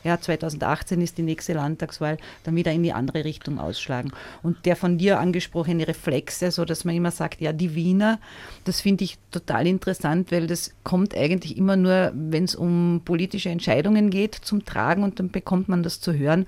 ja, 0.04 0.20
2018 0.20 1.00
ist 1.00 1.18
die 1.18 1.22
nächste 1.22 1.52
Landtagswahl, 1.52 2.18
dann 2.44 2.56
wieder 2.56 2.72
in 2.72 2.82
die 2.82 2.92
andere 2.92 3.24
Richtung 3.24 3.58
ausschlagen. 3.60 4.12
Und 4.42 4.66
der 4.66 4.74
von 4.74 4.98
dir 4.98 5.20
angesprochene 5.20 5.86
Reflex, 5.86 6.42
also 6.42 6.64
dass 6.64 6.84
man 6.84 6.96
immer 6.96 7.10
sagt, 7.10 7.40
ja, 7.40 7.52
die 7.52 7.74
Wiener, 7.74 8.18
das 8.64 8.80
finde 8.80 9.04
ich 9.04 9.18
total 9.30 9.66
interessant, 9.66 10.32
weil 10.32 10.46
das 10.46 10.74
kommt 10.82 11.16
eigentlich 11.16 11.56
immer 11.56 11.76
nur, 11.76 12.12
wenn 12.14 12.44
es 12.44 12.54
um 12.54 13.02
politische 13.04 13.50
Entscheidungen 13.50 14.10
geht, 14.10 14.34
zum 14.34 14.64
Tragen 14.64 15.04
und 15.04 15.20
dann 15.20 15.30
bekommt 15.30 15.68
man 15.68 15.82
das 15.82 16.00
zu 16.00 16.12
hören 16.12 16.46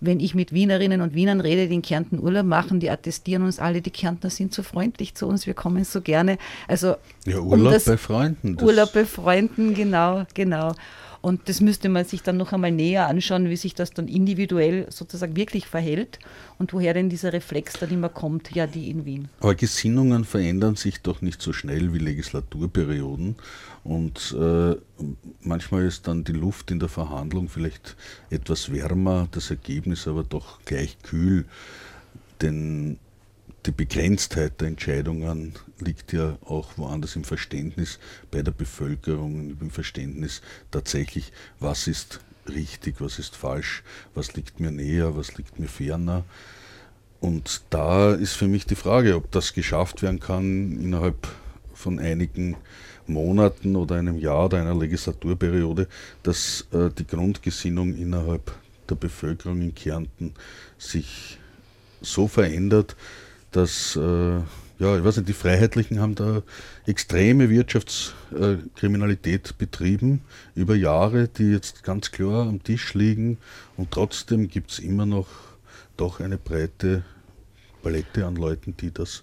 wenn 0.00 0.20
ich 0.20 0.34
mit 0.34 0.52
Wienerinnen 0.52 1.00
und 1.00 1.14
Wienern 1.14 1.40
rede, 1.40 1.68
die 1.68 1.74
in 1.74 1.82
Kärnten 1.82 2.18
Urlaub 2.18 2.46
machen, 2.46 2.80
die 2.80 2.90
attestieren 2.90 3.42
uns 3.44 3.58
alle, 3.58 3.82
die 3.82 3.90
Kärntner 3.90 4.30
sind 4.30 4.54
so 4.54 4.62
freundlich 4.62 5.14
zu 5.14 5.26
uns, 5.26 5.46
wir 5.46 5.54
kommen 5.54 5.84
so 5.84 6.00
gerne. 6.00 6.38
Also 6.68 6.96
ja, 7.26 7.38
Urlaub 7.38 7.74
um 7.74 7.80
bei 7.84 7.96
Freunden. 7.96 8.62
Urlaub 8.62 8.92
bei 8.92 9.04
Freunden, 9.04 9.74
genau, 9.74 10.24
genau. 10.34 10.74
Und 11.22 11.48
das 11.48 11.60
müsste 11.60 11.88
man 11.88 12.04
sich 12.04 12.22
dann 12.22 12.38
noch 12.38 12.52
einmal 12.52 12.72
näher 12.72 13.06
anschauen, 13.06 13.50
wie 13.50 13.56
sich 13.56 13.74
das 13.74 13.90
dann 13.90 14.08
individuell 14.08 14.86
sozusagen 14.90 15.36
wirklich 15.36 15.66
verhält 15.66 16.18
und 16.58 16.72
woher 16.72 16.94
denn 16.94 17.10
dieser 17.10 17.32
Reflex 17.32 17.74
dann 17.74 17.90
immer 17.90 18.08
kommt, 18.08 18.52
ja, 18.52 18.66
die 18.66 18.90
in 18.90 19.04
Wien. 19.04 19.28
Aber 19.40 19.54
Gesinnungen 19.54 20.24
verändern 20.24 20.76
sich 20.76 21.02
doch 21.02 21.20
nicht 21.20 21.42
so 21.42 21.52
schnell 21.52 21.92
wie 21.92 21.98
Legislaturperioden. 21.98 23.36
Und 23.84 24.36
äh, 24.38 24.76
manchmal 25.42 25.84
ist 25.84 26.08
dann 26.08 26.24
die 26.24 26.32
Luft 26.32 26.70
in 26.70 26.78
der 26.78 26.88
Verhandlung 26.88 27.48
vielleicht 27.48 27.96
etwas 28.30 28.72
wärmer, 28.72 29.28
das 29.30 29.50
Ergebnis 29.50 30.08
aber 30.08 30.22
doch 30.22 30.60
gleich 30.64 30.98
kühl. 31.02 31.44
Denn 32.40 32.98
die 33.66 33.72
Begrenztheit 33.72 34.60
der 34.60 34.68
Entscheidungen 34.68 35.54
liegt 35.78 36.12
ja 36.12 36.38
auch 36.44 36.78
woanders 36.78 37.16
im 37.16 37.24
Verständnis 37.24 37.98
bei 38.30 38.42
der 38.42 38.52
Bevölkerung, 38.52 39.56
im 39.60 39.70
Verständnis 39.70 40.40
tatsächlich, 40.70 41.32
was 41.58 41.86
ist 41.86 42.20
richtig, 42.48 43.00
was 43.00 43.18
ist 43.18 43.36
falsch, 43.36 43.82
was 44.14 44.34
liegt 44.34 44.60
mir 44.60 44.70
näher, 44.70 45.16
was 45.16 45.36
liegt 45.36 45.58
mir 45.58 45.68
ferner. 45.68 46.24
Und 47.20 47.62
da 47.68 48.14
ist 48.14 48.32
für 48.32 48.48
mich 48.48 48.64
die 48.64 48.76
Frage, 48.76 49.14
ob 49.14 49.30
das 49.30 49.52
geschafft 49.52 50.02
werden 50.02 50.20
kann 50.20 50.80
innerhalb 50.80 51.28
von 51.74 51.98
einigen 51.98 52.56
Monaten 53.06 53.76
oder 53.76 53.96
einem 53.96 54.18
Jahr 54.18 54.46
oder 54.46 54.58
einer 54.58 54.74
Legislaturperiode, 54.74 55.86
dass 56.22 56.66
äh, 56.72 56.88
die 56.90 57.06
Grundgesinnung 57.06 57.94
innerhalb 57.94 58.52
der 58.88 58.94
Bevölkerung 58.94 59.60
in 59.60 59.74
Kärnten 59.74 60.34
sich 60.78 61.38
so 62.00 62.26
verändert, 62.26 62.96
dass, 63.50 63.96
äh, 63.96 64.38
ja, 64.78 64.96
ich 64.96 65.04
weiß 65.04 65.18
nicht, 65.18 65.28
die 65.28 65.34
Freiheitlichen 65.34 66.00
haben 66.00 66.14
da 66.14 66.42
extreme 66.86 67.50
Wirtschaftskriminalität 67.50 69.58
betrieben 69.58 70.22
über 70.54 70.74
Jahre, 70.74 71.28
die 71.28 71.50
jetzt 71.50 71.82
ganz 71.82 72.10
klar 72.10 72.46
am 72.46 72.62
Tisch 72.62 72.94
liegen 72.94 73.38
und 73.76 73.90
trotzdem 73.90 74.48
gibt 74.48 74.70
es 74.70 74.78
immer 74.78 75.06
noch 75.06 75.28
doch 75.96 76.20
eine 76.20 76.38
breite 76.38 77.02
Palette 77.82 78.26
an 78.26 78.36
Leuten, 78.36 78.76
die 78.76 78.92
das 78.92 79.22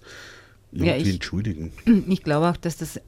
irgendwie 0.70 0.90
ja, 0.90 0.96
ich, 0.96 1.14
entschuldigen. 1.14 1.72
Ich 2.08 2.22
glaube 2.22 2.48
auch, 2.48 2.56
dass 2.56 2.76
das 2.76 3.00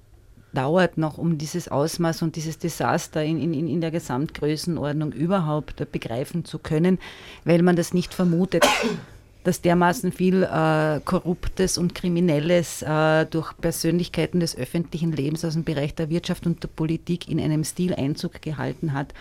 dauert 0.53 0.99
noch, 0.99 1.19
um 1.19 1.39
dieses 1.39 1.69
Ausmaß 1.69 2.23
und 2.23 2.37
dieses 2.37 2.59
Desaster 2.59 3.23
in, 3.23 3.41
in, 3.41 3.69
in 3.69 3.81
der 3.81 3.91
Gesamtgrößenordnung 3.91 5.13
überhaupt 5.13 5.91
begreifen 5.93 6.45
zu 6.45 6.59
können, 6.59 6.99
weil 7.45 7.63
man 7.63 7.77
das 7.77 7.95
nicht 7.95 8.15
vermutet 8.15 8.67
dass 9.45 9.63
dermaßen 9.63 10.13
viel 10.13 10.43
äh, 10.43 11.01
Korruptes 11.05 11.79
und 11.79 11.95
Kriminelles 11.95 12.83
äh, 12.83 13.27
durch 13.27 13.57
Persönlichkeiten 13.59 14.41
des 14.41 14.57
öffentlichen 14.57 15.13
Lebens 15.13 15.45
aus 15.45 15.55
dem 15.55 15.65
Bereich 15.65 15.95
der 15.95 16.11
Wirtschaft 16.11 16.47
und 16.47 16.63
der 16.63 16.69
Politik 16.69 17.29
in 17.29 17.41
einem 17.41 17.65
Stil 17.65 17.95
Einzug 17.95 18.43
gehalten 18.43 18.93
hat. 18.93 19.15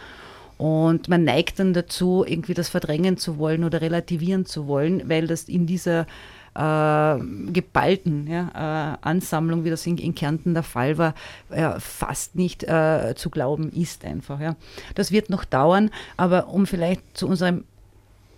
Und 0.58 1.08
man 1.08 1.24
neigt 1.24 1.60
dann 1.60 1.74
dazu, 1.74 2.26
irgendwie 2.28 2.54
das 2.54 2.68
verdrängen 2.68 3.16
zu 3.16 3.38
wollen 3.38 3.64
oder 3.64 3.80
relativieren 3.80 4.46
zu 4.46 4.68
wollen, 4.68 5.08
weil 5.08 5.26
das 5.26 5.44
in 5.44 5.68
dieser 5.68 6.06
äh, 6.54 7.20
geballten 7.54 8.28
ja, 8.28 8.50
äh, 8.94 8.98
Ansammlung, 9.08 9.64
wie 9.64 9.70
das 9.70 9.86
in, 9.88 9.98
in, 9.98 10.16
Kärnten 10.16 10.54
der 10.54 10.64
Fall 10.64 10.98
war, 10.98 11.14
äh, 11.50 11.80
fast 11.80 12.36
nicht 12.36 12.66
äh, 12.66 13.14
zu 13.16 13.30
glauben 13.30 13.72
ist 13.72 14.04
einfach. 14.04 14.42
Ja. 14.42 14.58
Das 14.96 15.14
wird 15.14 15.30
noch 15.30 15.46
dauern, 15.46 15.92
aber 16.18 16.50
um 16.50 16.68
vielleicht 16.68 17.02
zu 17.18 17.28
unserem 17.28 17.64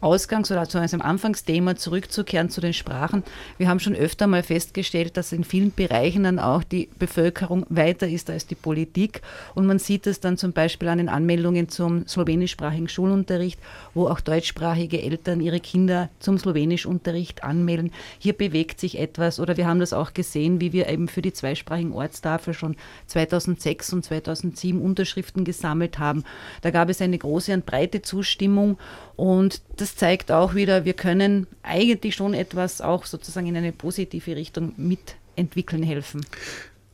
Ausgangs- 0.01 0.51
oder 0.51 0.67
zu 0.67 0.79
einem 0.79 1.01
Anfangsthema 1.01 1.75
zurückzukehren 1.75 2.49
zu 2.49 2.59
den 2.59 2.73
Sprachen. 2.73 3.23
Wir 3.57 3.69
haben 3.69 3.79
schon 3.79 3.95
öfter 3.95 4.27
mal 4.27 4.43
festgestellt, 4.43 5.15
dass 5.15 5.31
in 5.31 5.43
vielen 5.43 5.71
Bereichen 5.73 6.23
dann 6.23 6.39
auch 6.39 6.63
die 6.63 6.89
Bevölkerung 6.97 7.65
weiter 7.69 8.07
ist 8.07 8.29
als 8.29 8.47
die 8.47 8.55
Politik. 8.55 9.21
Und 9.53 9.67
man 9.67 9.79
sieht 9.79 10.07
es 10.07 10.19
dann 10.19 10.37
zum 10.37 10.53
Beispiel 10.53 10.87
an 10.87 10.97
den 10.97 11.09
Anmeldungen 11.09 11.69
zum 11.69 12.07
slowenischsprachigen 12.07 12.89
Schulunterricht, 12.89 13.59
wo 13.93 14.07
auch 14.07 14.19
deutschsprachige 14.19 15.01
Eltern 15.01 15.39
ihre 15.39 15.59
Kinder 15.59 16.09
zum 16.19 16.37
slowenischunterricht 16.37 17.43
anmelden. 17.43 17.91
Hier 18.17 18.33
bewegt 18.33 18.79
sich 18.79 18.99
etwas. 18.99 19.39
Oder 19.39 19.57
wir 19.57 19.67
haben 19.67 19.79
das 19.79 19.93
auch 19.93 20.13
gesehen, 20.13 20.59
wie 20.61 20.73
wir 20.73 20.89
eben 20.89 21.07
für 21.07 21.21
die 21.21 21.33
zweisprachigen 21.33 21.93
Ortstafel 21.93 22.53
schon 22.53 22.75
2006 23.07 23.93
und 23.93 24.05
2007 24.05 24.81
Unterschriften 24.81 25.45
gesammelt 25.45 25.99
haben. 25.99 26.23
Da 26.61 26.71
gab 26.71 26.89
es 26.89 27.01
eine 27.01 27.17
große 27.17 27.53
und 27.53 27.65
breite 27.65 28.01
Zustimmung. 28.01 28.77
Und 29.21 29.61
das 29.77 29.95
zeigt 29.95 30.31
auch 30.31 30.55
wieder, 30.55 30.83
wir 30.83 30.93
können 30.93 31.45
eigentlich 31.61 32.15
schon 32.15 32.33
etwas 32.33 32.81
auch 32.81 33.05
sozusagen 33.05 33.45
in 33.45 33.55
eine 33.55 33.71
positive 33.71 34.35
Richtung 34.35 34.73
mitentwickeln 34.77 35.83
helfen. 35.83 36.25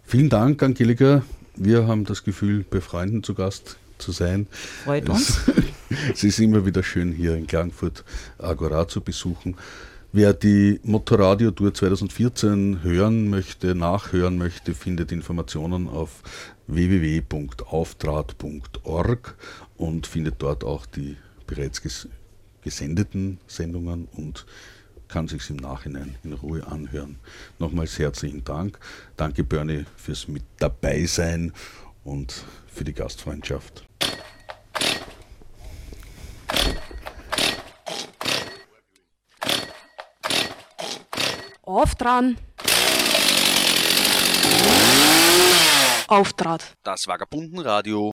Vielen 0.04 0.28
Dank, 0.28 0.62
Angelika. 0.62 1.24
Wir 1.56 1.88
haben 1.88 2.04
das 2.04 2.26
Gefühl, 2.26 2.66
bei 2.70 2.82
Freunden 2.82 3.24
zu 3.24 3.34
Gast 3.34 3.78
zu 3.98 4.12
sein. 4.12 4.48
Freut 4.84 5.08
uns. 5.08 5.40
es 6.14 6.26
ist 6.26 6.40
immer 6.40 6.66
wieder 6.66 6.84
schön, 6.84 7.14
hier 7.14 7.34
in 7.34 7.48
Klagenfurt 7.48 8.04
Agora 8.40 8.90
zu 8.90 9.00
besuchen. 9.00 9.56
Wer 10.12 10.34
die 10.34 10.82
Motorradio 10.84 11.52
Tour 11.52 11.74
2014 11.74 12.84
hören 12.84 13.30
möchte, 13.30 13.74
nachhören 13.74 14.38
möchte, 14.38 14.74
findet 14.74 15.14
Informationen 15.14 15.88
auf 15.88 16.24
www.auftrat.org 16.68 19.36
und 19.78 20.08
findet 20.08 20.36
dort 20.40 20.66
auch 20.66 20.86
die 20.86 21.16
bereits 21.48 21.82
gesendeten 22.62 23.40
Sendungen 23.48 24.08
und 24.16 24.46
kann 25.08 25.28
sich 25.28 25.50
im 25.50 25.56
Nachhinein 25.56 26.16
in 26.24 26.34
Ruhe 26.34 26.68
anhören. 26.68 27.18
Nochmals 27.60 27.98
herzlichen 27.98 28.44
Dank. 28.44 28.78
Danke 29.16 29.44
Bernie 29.44 29.86
fürs 29.96 30.28
mit 30.28 30.44
dabei 30.60 31.06
sein 31.06 31.54
und 32.04 32.44
für 32.68 32.84
die 32.84 32.94
Gastfreundschaft. 32.94 33.86
Auf 41.64 41.96
dran. 41.96 42.38
Auftrat. 46.08 46.64
Das 46.84 47.06
Vagabundenradio 47.06 48.00